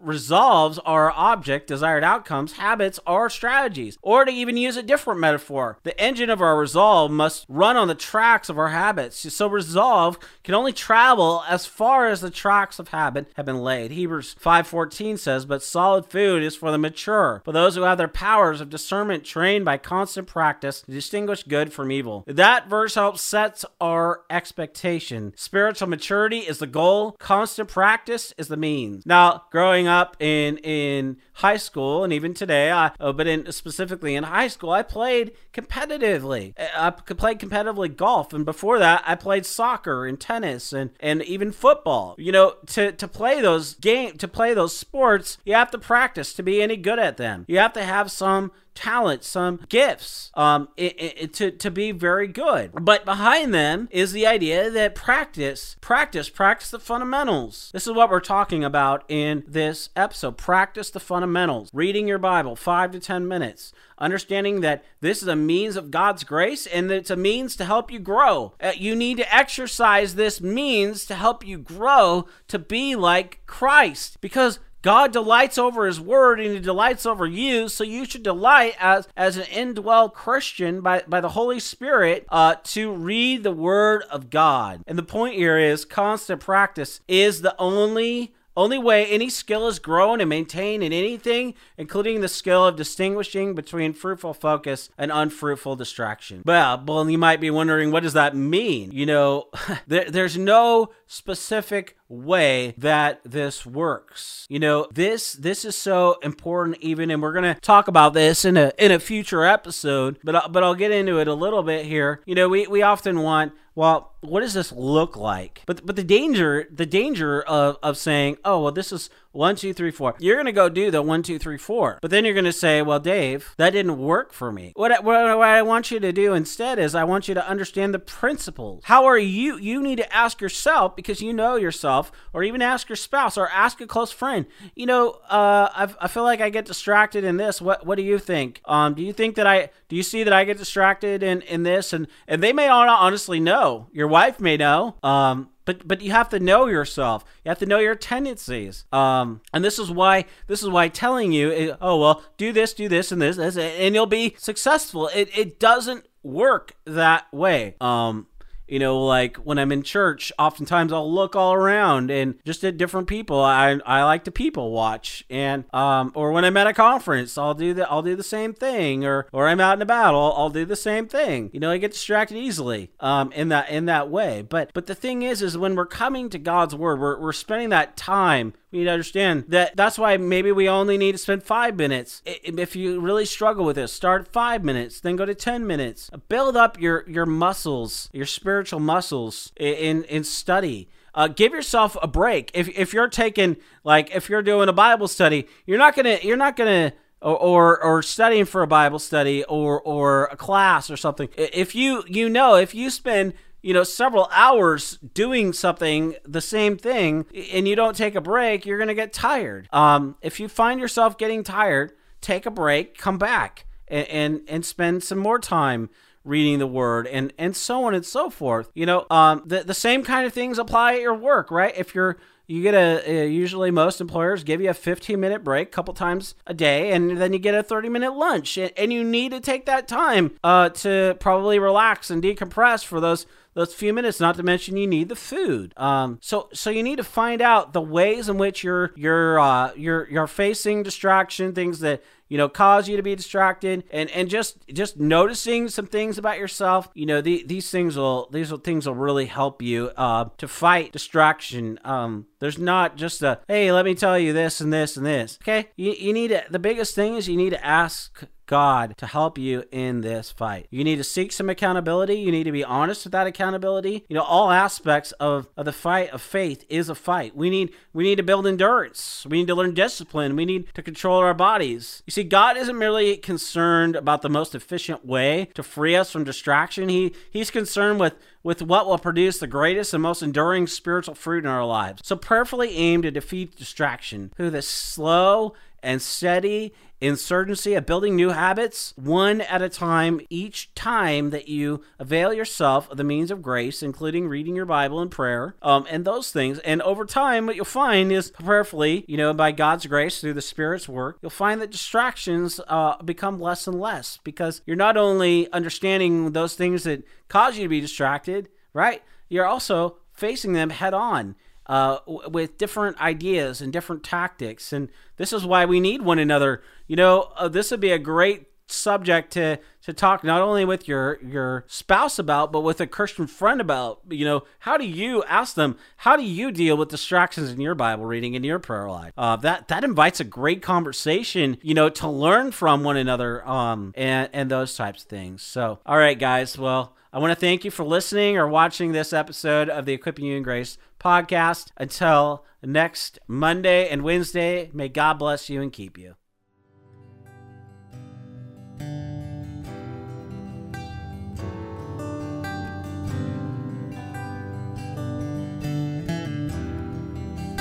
Resolves 0.01 0.79
our 0.79 1.11
object, 1.11 1.67
desired 1.67 2.03
outcomes, 2.03 2.53
habits, 2.53 2.99
or 3.05 3.29
strategies. 3.29 3.97
Or 4.01 4.25
to 4.25 4.31
even 4.31 4.57
use 4.57 4.77
a 4.77 4.83
different 4.83 5.19
metaphor, 5.19 5.77
the 5.83 5.99
engine 5.99 6.29
of 6.29 6.41
our 6.41 6.57
resolve 6.57 7.11
must 7.11 7.45
run 7.47 7.77
on 7.77 7.87
the 7.87 7.95
tracks 7.95 8.49
of 8.49 8.57
our 8.57 8.69
habits. 8.69 9.33
So 9.33 9.47
resolve 9.47 10.17
can 10.43 10.55
only 10.55 10.73
travel 10.73 11.43
as 11.47 11.65
far 11.65 12.07
as 12.07 12.21
the 12.21 12.29
tracks 12.29 12.79
of 12.79 12.89
habit 12.89 13.31
have 13.35 13.45
been 13.45 13.61
laid. 13.61 13.91
Hebrews 13.91 14.35
5:14 14.39 15.17
says, 15.17 15.45
"But 15.45 15.63
solid 15.63 16.05
food 16.05 16.43
is 16.43 16.55
for 16.55 16.71
the 16.71 16.77
mature, 16.77 17.41
for 17.45 17.51
those 17.51 17.75
who 17.75 17.83
have 17.83 17.97
their 17.97 18.07
powers 18.07 18.61
of 18.61 18.69
discernment 18.69 19.23
trained 19.23 19.65
by 19.65 19.77
constant 19.77 20.27
practice 20.27 20.81
to 20.81 20.91
distinguish 20.91 21.43
good 21.43 21.73
from 21.73 21.91
evil." 21.91 22.23
That 22.27 22.67
verse 22.67 22.95
helps 22.95 23.21
set 23.21 23.63
our 23.79 24.21
expectation. 24.29 25.33
Spiritual 25.35 25.87
maturity 25.87 26.39
is 26.39 26.59
the 26.59 26.67
goal, 26.67 27.15
constant 27.19 27.69
practice 27.69 28.33
is 28.37 28.47
the 28.47 28.57
means. 28.57 29.05
Now, 29.05 29.43
growing 29.51 29.87
up 29.91 30.17
in 30.19 30.57
in 30.57 31.17
high 31.33 31.57
school 31.57 32.03
and 32.03 32.11
even 32.11 32.33
today, 32.33 32.71
I, 32.71 32.91
uh, 32.99 33.11
but 33.11 33.27
in 33.27 33.51
specifically 33.51 34.15
in 34.15 34.23
high 34.23 34.47
school, 34.47 34.71
I 34.71 34.83
played 34.83 35.33
competitively. 35.53 36.53
I 36.57 36.89
played 36.89 37.39
competitively 37.39 37.95
golf, 37.95 38.33
and 38.33 38.45
before 38.45 38.79
that, 38.79 39.03
I 39.05 39.15
played 39.15 39.45
soccer 39.45 40.05
and 40.05 40.19
tennis 40.19 40.73
and 40.73 40.91
and 40.99 41.21
even 41.23 41.51
football. 41.51 42.15
You 42.17 42.31
know, 42.31 42.55
to 42.67 42.91
to 42.93 43.07
play 43.07 43.41
those 43.41 43.75
game 43.75 44.17
to 44.17 44.27
play 44.27 44.53
those 44.53 44.75
sports, 44.75 45.37
you 45.45 45.53
have 45.53 45.71
to 45.71 45.77
practice 45.77 46.33
to 46.33 46.43
be 46.43 46.61
any 46.61 46.77
good 46.77 46.99
at 46.99 47.17
them. 47.17 47.45
You 47.47 47.59
have 47.59 47.73
to 47.73 47.83
have 47.83 48.09
some 48.09 48.51
talents, 48.73 49.27
some 49.27 49.61
gifts, 49.69 50.31
um, 50.35 50.69
it, 50.77 50.95
it, 50.97 51.33
to 51.35 51.51
to 51.51 51.71
be 51.71 51.91
very 51.91 52.27
good. 52.27 52.71
But 52.73 53.05
behind 53.05 53.53
them 53.53 53.87
is 53.91 54.11
the 54.11 54.27
idea 54.27 54.69
that 54.69 54.95
practice, 54.95 55.75
practice, 55.81 56.29
practice 56.29 56.71
the 56.71 56.79
fundamentals. 56.79 57.69
This 57.73 57.87
is 57.87 57.93
what 57.93 58.09
we're 58.09 58.19
talking 58.19 58.63
about 58.63 59.03
in 59.07 59.43
this 59.47 59.89
episode. 59.95 60.37
Practice 60.37 60.89
the 60.89 60.99
fundamentals. 60.99 61.69
Reading 61.73 62.07
your 62.07 62.17
Bible, 62.17 62.55
five 62.55 62.91
to 62.91 62.99
ten 62.99 63.27
minutes 63.27 63.73
understanding 64.01 64.61
that 64.61 64.83
this 64.99 65.21
is 65.21 65.27
a 65.27 65.35
means 65.35 65.77
of 65.77 65.91
God's 65.91 66.23
grace 66.23 66.65
and 66.65 66.91
it's 66.91 67.11
a 67.11 67.15
means 67.15 67.55
to 67.55 67.65
help 67.65 67.91
you 67.91 67.99
grow. 67.99 68.53
Uh, 68.59 68.71
you 68.75 68.95
need 68.95 69.17
to 69.17 69.33
exercise 69.33 70.15
this 70.15 70.41
means 70.41 71.05
to 71.05 71.15
help 71.15 71.45
you 71.45 71.59
grow 71.59 72.25
to 72.47 72.59
be 72.59 72.95
like 72.95 73.41
Christ 73.45 74.19
because 74.19 74.59
God 74.81 75.11
delights 75.11 75.57
over 75.57 75.85
his 75.85 75.99
word 75.99 76.39
and 76.39 76.53
he 76.53 76.59
delights 76.59 77.05
over 77.05 77.25
you, 77.25 77.67
so 77.67 77.83
you 77.83 78.05
should 78.05 78.23
delight 78.23 78.75
as 78.79 79.07
as 79.15 79.37
an 79.37 79.43
indwelled 79.45 80.13
Christian 80.13 80.81
by, 80.81 81.03
by 81.07 81.21
the 81.21 81.29
Holy 81.29 81.59
Spirit 81.59 82.25
uh, 82.29 82.55
to 82.63 82.91
read 82.91 83.43
the 83.43 83.51
word 83.51 84.03
of 84.09 84.29
God. 84.29 84.83
And 84.87 84.97
the 84.97 85.03
point 85.03 85.35
here 85.35 85.57
is 85.57 85.85
constant 85.85 86.41
practice 86.41 87.01
is 87.07 87.41
the 87.41 87.55
only 87.59 88.33
only 88.55 88.77
way 88.77 89.05
any 89.05 89.29
skill 89.29 89.67
is 89.67 89.79
grown 89.79 90.19
and 90.19 90.29
maintained 90.29 90.83
in 90.83 90.91
anything, 90.91 91.53
including 91.77 92.21
the 92.21 92.27
skill 92.27 92.65
of 92.65 92.75
distinguishing 92.75 93.55
between 93.55 93.93
fruitful 93.93 94.33
focus 94.33 94.89
and 94.97 95.11
unfruitful 95.11 95.75
distraction. 95.75 96.43
Well, 96.45 96.83
well, 96.85 97.09
you 97.09 97.17
might 97.17 97.39
be 97.39 97.49
wondering, 97.49 97.91
what 97.91 98.03
does 98.03 98.13
that 98.13 98.35
mean? 98.35 98.91
You 98.91 99.05
know, 99.05 99.47
there, 99.87 100.09
there's 100.09 100.37
no 100.37 100.89
specific 101.07 101.97
way 102.11 102.73
that 102.77 103.21
this 103.23 103.65
works. 103.65 104.45
You 104.49 104.59
know, 104.59 104.87
this 104.91 105.33
this 105.33 105.65
is 105.65 105.75
so 105.75 106.17
important 106.21 106.77
even 106.81 107.09
and 107.09 107.21
we're 107.21 107.33
going 107.33 107.55
to 107.55 107.59
talk 107.61 107.87
about 107.87 108.13
this 108.13 108.45
in 108.45 108.57
a 108.57 108.71
in 108.77 108.91
a 108.91 108.99
future 108.99 109.43
episode, 109.45 110.19
but 110.23 110.51
but 110.51 110.63
I'll 110.63 110.75
get 110.75 110.91
into 110.91 111.19
it 111.19 111.27
a 111.27 111.33
little 111.33 111.63
bit 111.63 111.85
here. 111.85 112.21
You 112.25 112.35
know, 112.35 112.49
we 112.49 112.67
we 112.67 112.81
often 112.81 113.21
want 113.21 113.53
well, 113.73 114.13
what 114.19 114.41
does 114.41 114.53
this 114.53 114.71
look 114.73 115.15
like? 115.15 115.61
But 115.65 115.85
but 115.85 115.95
the 115.95 116.03
danger 116.03 116.67
the 116.71 116.85
danger 116.85 117.41
of 117.41 117.77
of 117.81 117.97
saying, 117.97 118.37
oh 118.43 118.63
well, 118.63 118.71
this 118.71 118.91
is 118.91 119.09
one, 119.31 119.55
two, 119.55 119.73
three, 119.73 119.91
four. 119.91 120.15
You're 120.19 120.35
going 120.35 120.45
to 120.45 120.51
go 120.51 120.69
do 120.69 120.91
the 120.91 121.01
one, 121.01 121.23
two, 121.23 121.39
three, 121.39 121.57
four. 121.57 121.99
But 122.01 122.11
then 122.11 122.25
you're 122.25 122.33
going 122.33 122.45
to 122.45 122.51
say, 122.51 122.81
well, 122.81 122.99
Dave, 122.99 123.53
that 123.57 123.71
didn't 123.71 123.97
work 123.97 124.33
for 124.33 124.51
me. 124.51 124.73
What, 124.75 124.91
what, 125.03 125.37
what 125.37 125.47
I 125.47 125.61
want 125.61 125.91
you 125.91 125.99
to 125.99 126.11
do 126.11 126.33
instead 126.33 126.79
is 126.79 126.95
I 126.95 127.03
want 127.03 127.27
you 127.27 127.33
to 127.33 127.47
understand 127.47 127.93
the 127.93 127.99
principles. 127.99 128.83
How 128.85 129.05
are 129.05 129.17
you? 129.17 129.57
You 129.57 129.81
need 129.81 129.97
to 129.97 130.13
ask 130.13 130.41
yourself 130.41 130.95
because 130.95 131.21
you 131.21 131.33
know 131.33 131.55
yourself, 131.55 132.11
or 132.33 132.43
even 132.43 132.61
ask 132.61 132.89
your 132.89 132.95
spouse, 132.95 133.37
or 133.37 133.49
ask 133.49 133.79
a 133.81 133.87
close 133.87 134.11
friend. 134.11 134.45
You 134.75 134.85
know, 134.85 135.11
uh, 135.29 135.69
I, 135.73 135.93
I 136.01 136.07
feel 136.07 136.23
like 136.23 136.41
I 136.41 136.49
get 136.49 136.65
distracted 136.65 137.23
in 137.23 137.37
this. 137.37 137.61
What 137.61 137.85
What 137.85 137.95
do 137.95 138.03
you 138.03 138.19
think? 138.19 138.61
Um, 138.65 138.93
do 138.93 139.01
you 139.01 139.13
think 139.13 139.35
that 139.35 139.47
I? 139.47 139.69
Do 139.87 139.95
you 139.95 140.03
see 140.03 140.23
that 140.23 140.33
I 140.33 140.43
get 140.43 140.57
distracted 140.57 141.23
in 141.23 141.41
in 141.41 141.63
this? 141.63 141.93
And 141.93 142.07
and 142.27 142.41
they 142.41 142.53
may 142.53 142.67
not 142.67 142.87
honestly 142.89 143.39
know. 143.39 143.87
Your 143.91 144.07
wife 144.07 144.39
may 144.39 144.57
know. 144.57 144.95
Um, 145.03 145.49
but 145.65 145.87
but 145.87 146.01
you 146.01 146.11
have 146.11 146.29
to 146.29 146.39
know 146.39 146.67
yourself. 146.67 147.23
You 147.43 147.49
have 147.49 147.59
to 147.59 147.65
know 147.65 147.79
your 147.79 147.95
tendencies. 147.95 148.85
Um, 148.91 149.41
and 149.53 149.63
this 149.63 149.79
is 149.79 149.91
why 149.91 150.25
this 150.47 150.63
is 150.63 150.69
why 150.69 150.87
telling 150.87 151.31
you, 151.31 151.51
eh, 151.51 151.75
oh 151.81 151.99
well, 151.99 152.23
do 152.37 152.51
this, 152.51 152.73
do 152.73 152.87
this, 152.89 153.11
and 153.11 153.21
this, 153.21 153.37
this 153.37 153.57
and 153.57 153.95
you'll 153.95 154.05
be 154.05 154.35
successful. 154.37 155.09
It 155.13 155.29
it 155.37 155.59
doesn't 155.59 156.05
work 156.23 156.75
that 156.85 157.31
way. 157.33 157.75
Um, 157.81 158.27
you 158.71 158.79
know, 158.79 159.03
like 159.03 159.35
when 159.37 159.59
I'm 159.59 159.71
in 159.73 159.83
church, 159.83 160.31
oftentimes 160.39 160.93
I'll 160.93 161.13
look 161.13 161.35
all 161.35 161.53
around 161.53 162.09
and 162.09 162.35
just 162.45 162.63
at 162.63 162.77
different 162.77 163.07
people. 163.07 163.41
I 163.41 163.77
I 163.85 164.03
like 164.03 164.23
to 164.23 164.31
people 164.31 164.71
watch, 164.71 165.25
and 165.29 165.65
um, 165.73 166.13
or 166.15 166.31
when 166.31 166.45
I'm 166.45 166.55
at 166.55 166.67
a 166.67 166.73
conference, 166.73 167.37
I'll 167.37 167.53
do 167.53 167.73
the 167.73 167.89
I'll 167.91 168.01
do 168.01 168.15
the 168.15 168.23
same 168.23 168.53
thing, 168.53 169.03
or 169.05 169.27
or 169.33 169.49
I'm 169.49 169.59
out 169.59 169.73
and 169.73 169.81
about, 169.81 170.15
I'll, 170.15 170.33
I'll 170.37 170.49
do 170.49 170.63
the 170.63 170.77
same 170.77 171.05
thing. 171.05 171.49
You 171.51 171.59
know, 171.59 171.69
I 171.69 171.79
get 171.79 171.91
distracted 171.91 172.37
easily, 172.37 172.91
um, 173.01 173.33
in 173.33 173.49
that 173.49 173.69
in 173.69 173.87
that 173.87 174.09
way. 174.09 174.41
But 174.41 174.71
but 174.73 174.87
the 174.87 174.95
thing 174.95 175.21
is, 175.21 175.41
is 175.41 175.57
when 175.57 175.75
we're 175.75 175.85
coming 175.85 176.29
to 176.29 176.39
God's 176.39 176.73
word, 176.73 176.97
we're 177.01 177.19
we're 177.19 177.33
spending 177.33 177.69
that 177.69 177.97
time 177.97 178.53
we 178.71 178.79
need 178.79 178.85
to 178.85 178.91
understand 178.91 179.45
that 179.49 179.75
that's 179.75 179.99
why 179.99 180.15
maybe 180.15 180.51
we 180.51 180.69
only 180.69 180.97
need 180.97 181.11
to 181.11 181.17
spend 181.17 181.43
five 181.43 181.75
minutes. 181.75 182.21
If 182.25 182.75
you 182.75 183.01
really 183.01 183.25
struggle 183.25 183.65
with 183.65 183.75
this, 183.75 183.91
start 183.91 184.31
five 184.31 184.63
minutes, 184.63 185.01
then 185.01 185.17
go 185.17 185.25
to 185.25 185.35
10 185.35 185.67
minutes. 185.67 186.09
Build 186.29 186.55
up 186.55 186.79
your, 186.79 187.03
your 187.09 187.25
muscles, 187.25 188.09
your 188.13 188.25
spiritual 188.25 188.79
muscles 188.79 189.51
in, 189.57 190.05
in 190.05 190.23
study. 190.23 190.87
Uh, 191.13 191.27
give 191.27 191.51
yourself 191.51 191.97
a 192.01 192.07
break. 192.07 192.49
If, 192.53 192.69
if 192.69 192.93
you're 192.93 193.09
taking, 193.09 193.57
like, 193.83 194.15
if 194.15 194.29
you're 194.29 194.41
doing 194.41 194.69
a 194.69 194.73
Bible 194.73 195.09
study, 195.09 195.47
you're 195.65 195.77
not 195.77 195.93
gonna, 195.93 196.19
you're 196.23 196.37
not 196.37 196.55
gonna, 196.55 196.93
or, 197.21 197.37
or, 197.37 197.83
or 197.83 198.01
studying 198.01 198.45
for 198.45 198.61
a 198.61 198.67
Bible 198.67 198.99
study 198.99 199.43
or, 199.43 199.81
or 199.81 200.25
a 200.31 200.37
class 200.37 200.89
or 200.89 200.95
something. 200.95 201.27
If 201.35 201.75
you, 201.75 202.05
you 202.07 202.29
know, 202.29 202.55
if 202.55 202.73
you 202.73 202.89
spend 202.89 203.33
you 203.61 203.73
know, 203.73 203.83
several 203.83 204.27
hours 204.31 204.97
doing 205.13 205.53
something, 205.53 206.15
the 206.25 206.41
same 206.41 206.77
thing, 206.77 207.25
and 207.51 207.67
you 207.67 207.75
don't 207.75 207.95
take 207.95 208.15
a 208.15 208.21
break, 208.21 208.65
you're 208.65 208.77
going 208.77 208.87
to 208.87 208.95
get 208.95 209.13
tired. 209.13 209.69
Um, 209.71 210.15
if 210.21 210.39
you 210.39 210.47
find 210.47 210.79
yourself 210.79 211.17
getting 211.17 211.43
tired, 211.43 211.93
take 212.21 212.45
a 212.45 212.51
break, 212.51 212.97
come 212.97 213.17
back, 213.17 213.65
and, 213.87 214.07
and, 214.07 214.41
and 214.47 214.65
spend 214.65 215.03
some 215.03 215.19
more 215.19 215.39
time 215.39 215.89
reading 216.23 216.59
the 216.59 216.67
word 216.67 217.07
and 217.07 217.33
and 217.39 217.55
so 217.55 217.83
on 217.85 217.95
and 217.95 218.05
so 218.05 218.29
forth 218.29 218.69
you 218.75 218.85
know 218.85 219.07
um 219.09 219.41
the, 219.43 219.63
the 219.63 219.73
same 219.73 220.03
kind 220.03 220.27
of 220.27 220.31
things 220.31 220.59
apply 220.59 220.93
at 220.93 221.01
your 221.01 221.15
work 221.15 221.49
right 221.49 221.73
if 221.75 221.95
you're 221.95 222.15
you 222.51 222.61
get 222.61 222.73
a, 222.73 223.27
usually 223.27 223.71
most 223.71 224.01
employers 224.01 224.43
give 224.43 224.59
you 224.59 224.69
a 224.69 224.73
15 224.73 225.19
minute 225.19 225.43
break 225.43 225.69
a 225.69 225.71
couple 225.71 225.93
times 225.93 226.35
a 226.45 226.53
day 226.53 226.91
and 226.91 227.17
then 227.17 227.31
you 227.31 227.39
get 227.39 227.55
a 227.55 227.63
30 227.63 227.89
minute 227.89 228.13
lunch 228.13 228.57
and, 228.57 228.71
and 228.75 228.91
you 228.91 229.03
need 229.03 229.31
to 229.31 229.39
take 229.39 229.65
that 229.65 229.87
time 229.87 230.37
uh, 230.43 230.69
to 230.69 231.15
probably 231.19 231.59
relax 231.59 232.11
and 232.11 232.21
decompress 232.21 232.83
for 232.83 232.99
those 232.99 233.25
those 233.53 233.73
few 233.73 233.93
minutes. 233.93 234.19
Not 234.19 234.35
to 234.35 234.43
mention 234.43 234.77
you 234.77 234.87
need 234.87 235.09
the 235.09 235.15
food. 235.15 235.73
Um, 235.77 236.19
so 236.21 236.49
so 236.53 236.69
you 236.69 236.83
need 236.83 236.97
to 236.97 237.03
find 237.03 237.41
out 237.41 237.73
the 237.73 237.81
ways 237.81 238.29
in 238.29 238.37
which 238.37 238.63
you're 238.63 238.91
you're 238.95 239.39
uh, 239.39 239.71
you're 239.75 240.09
you're 240.09 240.27
facing 240.27 240.83
distraction, 240.83 241.53
things 241.53 241.79
that 241.79 242.03
you 242.31 242.37
know 242.37 242.47
cause 242.47 242.87
you 242.87 242.95
to 242.95 243.03
be 243.03 243.13
distracted 243.13 243.83
and 243.91 244.09
and 244.11 244.29
just 244.29 244.65
just 244.69 244.97
noticing 244.97 245.67
some 245.67 245.85
things 245.85 246.17
about 246.17 246.37
yourself 246.37 246.87
you 246.93 247.05
know 247.05 247.19
the, 247.19 247.43
these 247.45 247.69
things 247.69 247.97
will 247.97 248.29
these 248.31 248.49
will, 248.49 248.57
things 248.57 248.87
will 248.87 248.95
really 248.95 249.25
help 249.25 249.61
you 249.61 249.91
uh, 249.97 250.23
to 250.37 250.47
fight 250.47 250.93
distraction 250.93 251.77
um 251.83 252.25
there's 252.39 252.57
not 252.57 252.95
just 252.95 253.21
a 253.21 253.41
hey 253.49 253.69
let 253.73 253.83
me 253.83 253.93
tell 253.93 254.17
you 254.17 254.31
this 254.31 254.61
and 254.61 254.71
this 254.71 254.95
and 254.95 255.05
this 255.05 255.37
okay 255.43 255.67
you, 255.75 255.91
you 255.91 256.13
need 256.13 256.29
to 256.29 256.41
the 256.49 256.57
biggest 256.57 256.95
thing 256.95 257.15
is 257.15 257.27
you 257.27 257.35
need 257.35 257.49
to 257.49 257.65
ask 257.65 258.23
God 258.51 258.97
to 258.97 259.07
help 259.07 259.37
you 259.37 259.63
in 259.71 260.01
this 260.01 260.29
fight. 260.29 260.67
You 260.71 260.83
need 260.83 260.97
to 260.97 261.05
seek 261.05 261.31
some 261.31 261.49
accountability. 261.49 262.15
You 262.15 262.33
need 262.33 262.43
to 262.43 262.51
be 262.51 262.65
honest 262.65 263.05
with 263.05 263.13
that 263.13 263.25
accountability. 263.25 264.03
You 264.09 264.15
know, 264.17 264.23
all 264.23 264.51
aspects 264.51 265.13
of, 265.13 265.47
of 265.55 265.63
the 265.63 265.71
fight 265.71 266.09
of 266.09 266.21
faith 266.21 266.65
is 266.67 266.89
a 266.89 266.95
fight. 266.95 267.33
We 267.33 267.49
need 267.49 267.73
we 267.93 268.03
need 268.03 268.17
to 268.17 268.23
build 268.23 268.45
endurance. 268.45 269.25
We 269.29 269.37
need 269.37 269.47
to 269.47 269.55
learn 269.55 269.73
discipline. 269.73 270.35
We 270.35 270.43
need 270.43 270.73
to 270.73 270.83
control 270.83 271.19
our 271.19 271.33
bodies. 271.33 272.03
You 272.05 272.11
see, 272.11 272.25
God 272.25 272.57
isn't 272.57 272.77
merely 272.77 273.15
concerned 273.15 273.95
about 273.95 274.21
the 274.21 274.29
most 274.29 274.53
efficient 274.53 275.05
way 275.05 275.47
to 275.53 275.63
free 275.63 275.95
us 275.95 276.11
from 276.11 276.25
distraction. 276.25 276.89
He 276.89 277.15
he's 277.31 277.51
concerned 277.51 278.01
with 278.01 278.15
with 278.43 278.61
what 278.61 278.85
will 278.85 278.97
produce 278.97 279.37
the 279.37 279.47
greatest 279.47 279.93
and 279.93 280.03
most 280.03 280.21
enduring 280.21 280.67
spiritual 280.67 281.15
fruit 281.15 281.45
in 281.45 281.49
our 281.49 281.65
lives. 281.65 282.01
So 282.03 282.17
prayerfully 282.17 282.75
aim 282.75 283.01
to 283.03 283.11
defeat 283.11 283.55
distraction 283.55 284.31
through 284.35 284.49
the 284.49 284.61
slow 284.61 285.53
and 285.83 286.01
steady 286.01 286.73
insurgency 286.99 287.73
of 287.73 287.85
building 287.85 288.15
new 288.15 288.29
habits 288.29 288.93
one 288.95 289.41
at 289.41 289.61
a 289.61 289.69
time 289.69 290.21
each 290.29 290.71
time 290.75 291.31
that 291.31 291.47
you 291.47 291.81
avail 291.97 292.31
yourself 292.31 292.89
of 292.91 292.97
the 292.97 293.03
means 293.03 293.31
of 293.31 293.41
grace 293.41 293.81
including 293.81 294.27
reading 294.27 294.55
your 294.55 294.67
bible 294.67 294.99
and 294.99 295.09
prayer 295.09 295.55
um, 295.63 295.85
and 295.89 296.05
those 296.05 296.31
things. 296.31 296.59
And 296.59 296.79
over 296.83 297.05
time 297.05 297.47
what 297.47 297.55
you'll 297.55 297.65
find 297.65 298.11
is 298.11 298.29
prayerfully 298.31 299.03
you 299.07 299.17
know 299.17 299.33
by 299.33 299.51
god's 299.51 299.87
grace 299.87 300.21
through 300.21 300.33
the 300.33 300.41
spirit's 300.41 300.87
work 300.87 301.17
you'll 301.21 301.31
find 301.31 301.59
that 301.61 301.71
distractions 301.71 302.59
uh, 302.67 303.01
become 303.01 303.39
less 303.39 303.65
and 303.65 303.79
less 303.79 304.19
because 304.23 304.61
you're 304.65 304.75
not 304.75 304.95
only 304.95 305.51
understanding 305.51 306.33
those 306.33 306.55
things 306.55 306.83
that 306.83 307.03
cause 307.29 307.57
you 307.57 307.63
to 307.63 307.69
be 307.69 307.81
distracted 307.81 308.47
right? 308.73 309.03
You're 309.29 309.45
also 309.45 309.97
facing 310.13 310.53
them 310.53 310.69
head 310.69 310.93
on 310.93 311.35
uh, 311.71 311.99
with 312.05 312.57
different 312.57 312.99
ideas 312.99 313.61
and 313.61 313.71
different 313.71 314.03
tactics. 314.03 314.73
And 314.73 314.89
this 315.15 315.31
is 315.31 315.45
why 315.45 315.63
we 315.65 315.79
need 315.79 316.01
one 316.01 316.19
another. 316.19 316.61
You 316.85 316.97
know, 316.97 317.31
uh, 317.37 317.47
this 317.47 317.71
would 317.71 317.79
be 317.79 317.91
a 317.91 317.97
great 317.97 318.47
subject 318.67 319.31
to 319.33 319.57
to 319.81 319.93
talk 319.93 320.23
not 320.23 320.41
only 320.41 320.65
with 320.65 320.87
your 320.87 321.19
your 321.21 321.65
spouse 321.67 322.17
about 322.17 322.53
but 322.53 322.61
with 322.61 322.79
a 322.79 322.87
christian 322.87 323.27
friend 323.27 323.59
about 323.59 323.99
you 324.09 324.23
know 324.23 324.43
how 324.59 324.77
do 324.77 324.85
you 324.85 325.21
ask 325.25 325.55
them 325.55 325.75
how 325.97 326.15
do 326.15 326.23
you 326.23 326.53
deal 326.53 326.77
with 326.77 326.87
distractions 326.87 327.51
in 327.51 327.59
your 327.59 327.75
bible 327.75 328.05
reading 328.05 328.33
in 328.33 328.45
your 328.45 328.59
prayer 328.59 328.89
life 328.89 329.11
uh, 329.17 329.35
that 329.35 329.67
that 329.67 329.83
invites 329.83 330.21
a 330.21 330.23
great 330.23 330.61
conversation 330.61 331.57
you 331.61 331.73
know 331.73 331.89
to 331.89 332.07
learn 332.07 332.49
from 332.49 332.81
one 332.81 332.95
another 332.95 333.45
um 333.45 333.91
and 333.97 334.29
and 334.31 334.49
those 334.49 334.73
types 334.73 335.03
of 335.03 335.09
things 335.09 335.41
so 335.41 335.79
all 335.85 335.97
right 335.97 336.17
guys 336.17 336.57
well 336.57 336.95
I 337.13 337.19
want 337.19 337.31
to 337.31 337.35
thank 337.35 337.65
you 337.65 337.71
for 337.71 337.83
listening 337.83 338.37
or 338.37 338.47
watching 338.47 338.93
this 338.93 339.11
episode 339.11 339.67
of 339.69 339.85
the 339.85 339.91
Equipping 339.91 340.23
You 340.23 340.37
in 340.37 340.43
Grace 340.43 340.77
podcast. 340.97 341.71
Until 341.75 342.45
next 342.63 343.19
Monday 343.27 343.89
and 343.89 344.01
Wednesday, 344.01 344.69
may 344.73 344.87
God 344.87 345.19
bless 345.19 345.49
you 345.49 345.61
and 345.61 345.73
keep 345.73 345.97
you. 345.97 346.15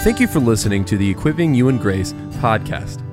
Thank 0.04 0.20
you 0.20 0.28
for 0.28 0.38
listening 0.38 0.84
to 0.84 0.96
the 0.96 1.10
Equipping 1.10 1.54
You 1.54 1.68
in 1.68 1.78
Grace 1.78 2.12
podcast. 2.38 3.04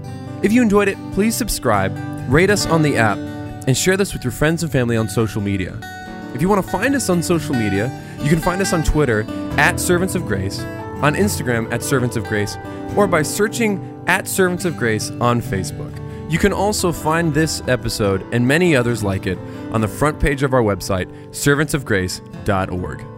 If 0.45 0.54
you 0.54 0.62
enjoyed 0.62 0.88
it, 0.88 0.97
please 1.13 1.36
subscribe, 1.36 1.97
rate 2.30 2.52
us 2.52 2.67
on 2.67 2.84
the 2.84 2.95
app, 2.95 3.17
and 3.17 3.76
share 3.76 3.97
this 3.97 4.13
with 4.13 4.23
your 4.23 4.32
friends 4.32 4.62
and 4.62 4.71
family 4.71 4.95
on 4.95 5.10
social 5.10 5.41
media. 5.41 5.96
If 6.33 6.41
you 6.41 6.49
want 6.49 6.63
to 6.63 6.71
find 6.71 6.95
us 6.95 7.09
on 7.09 7.23
social 7.23 7.55
media, 7.55 7.91
you 8.21 8.29
can 8.29 8.39
find 8.39 8.61
us 8.61 8.73
on 8.73 8.83
Twitter 8.83 9.25
at 9.57 9.79
Servants 9.79 10.15
of 10.15 10.25
Grace, 10.25 10.59
on 11.01 11.15
Instagram 11.15 11.71
at 11.71 11.83
Servants 11.83 12.15
of 12.15 12.25
Grace, 12.25 12.57
or 12.95 13.07
by 13.07 13.21
searching 13.21 14.03
at 14.07 14.27
Servants 14.27 14.65
of 14.65 14.77
Grace 14.77 15.11
on 15.21 15.41
Facebook. 15.41 15.93
You 16.29 16.39
can 16.39 16.51
also 16.51 16.91
find 16.91 17.33
this 17.33 17.61
episode 17.67 18.25
and 18.33 18.45
many 18.47 18.75
others 18.75 19.03
like 19.03 19.27
it 19.27 19.37
on 19.71 19.81
the 19.81 19.87
front 19.87 20.19
page 20.19 20.43
of 20.43 20.53
our 20.53 20.61
website, 20.61 21.07
servantsofgrace.org. 21.29 23.16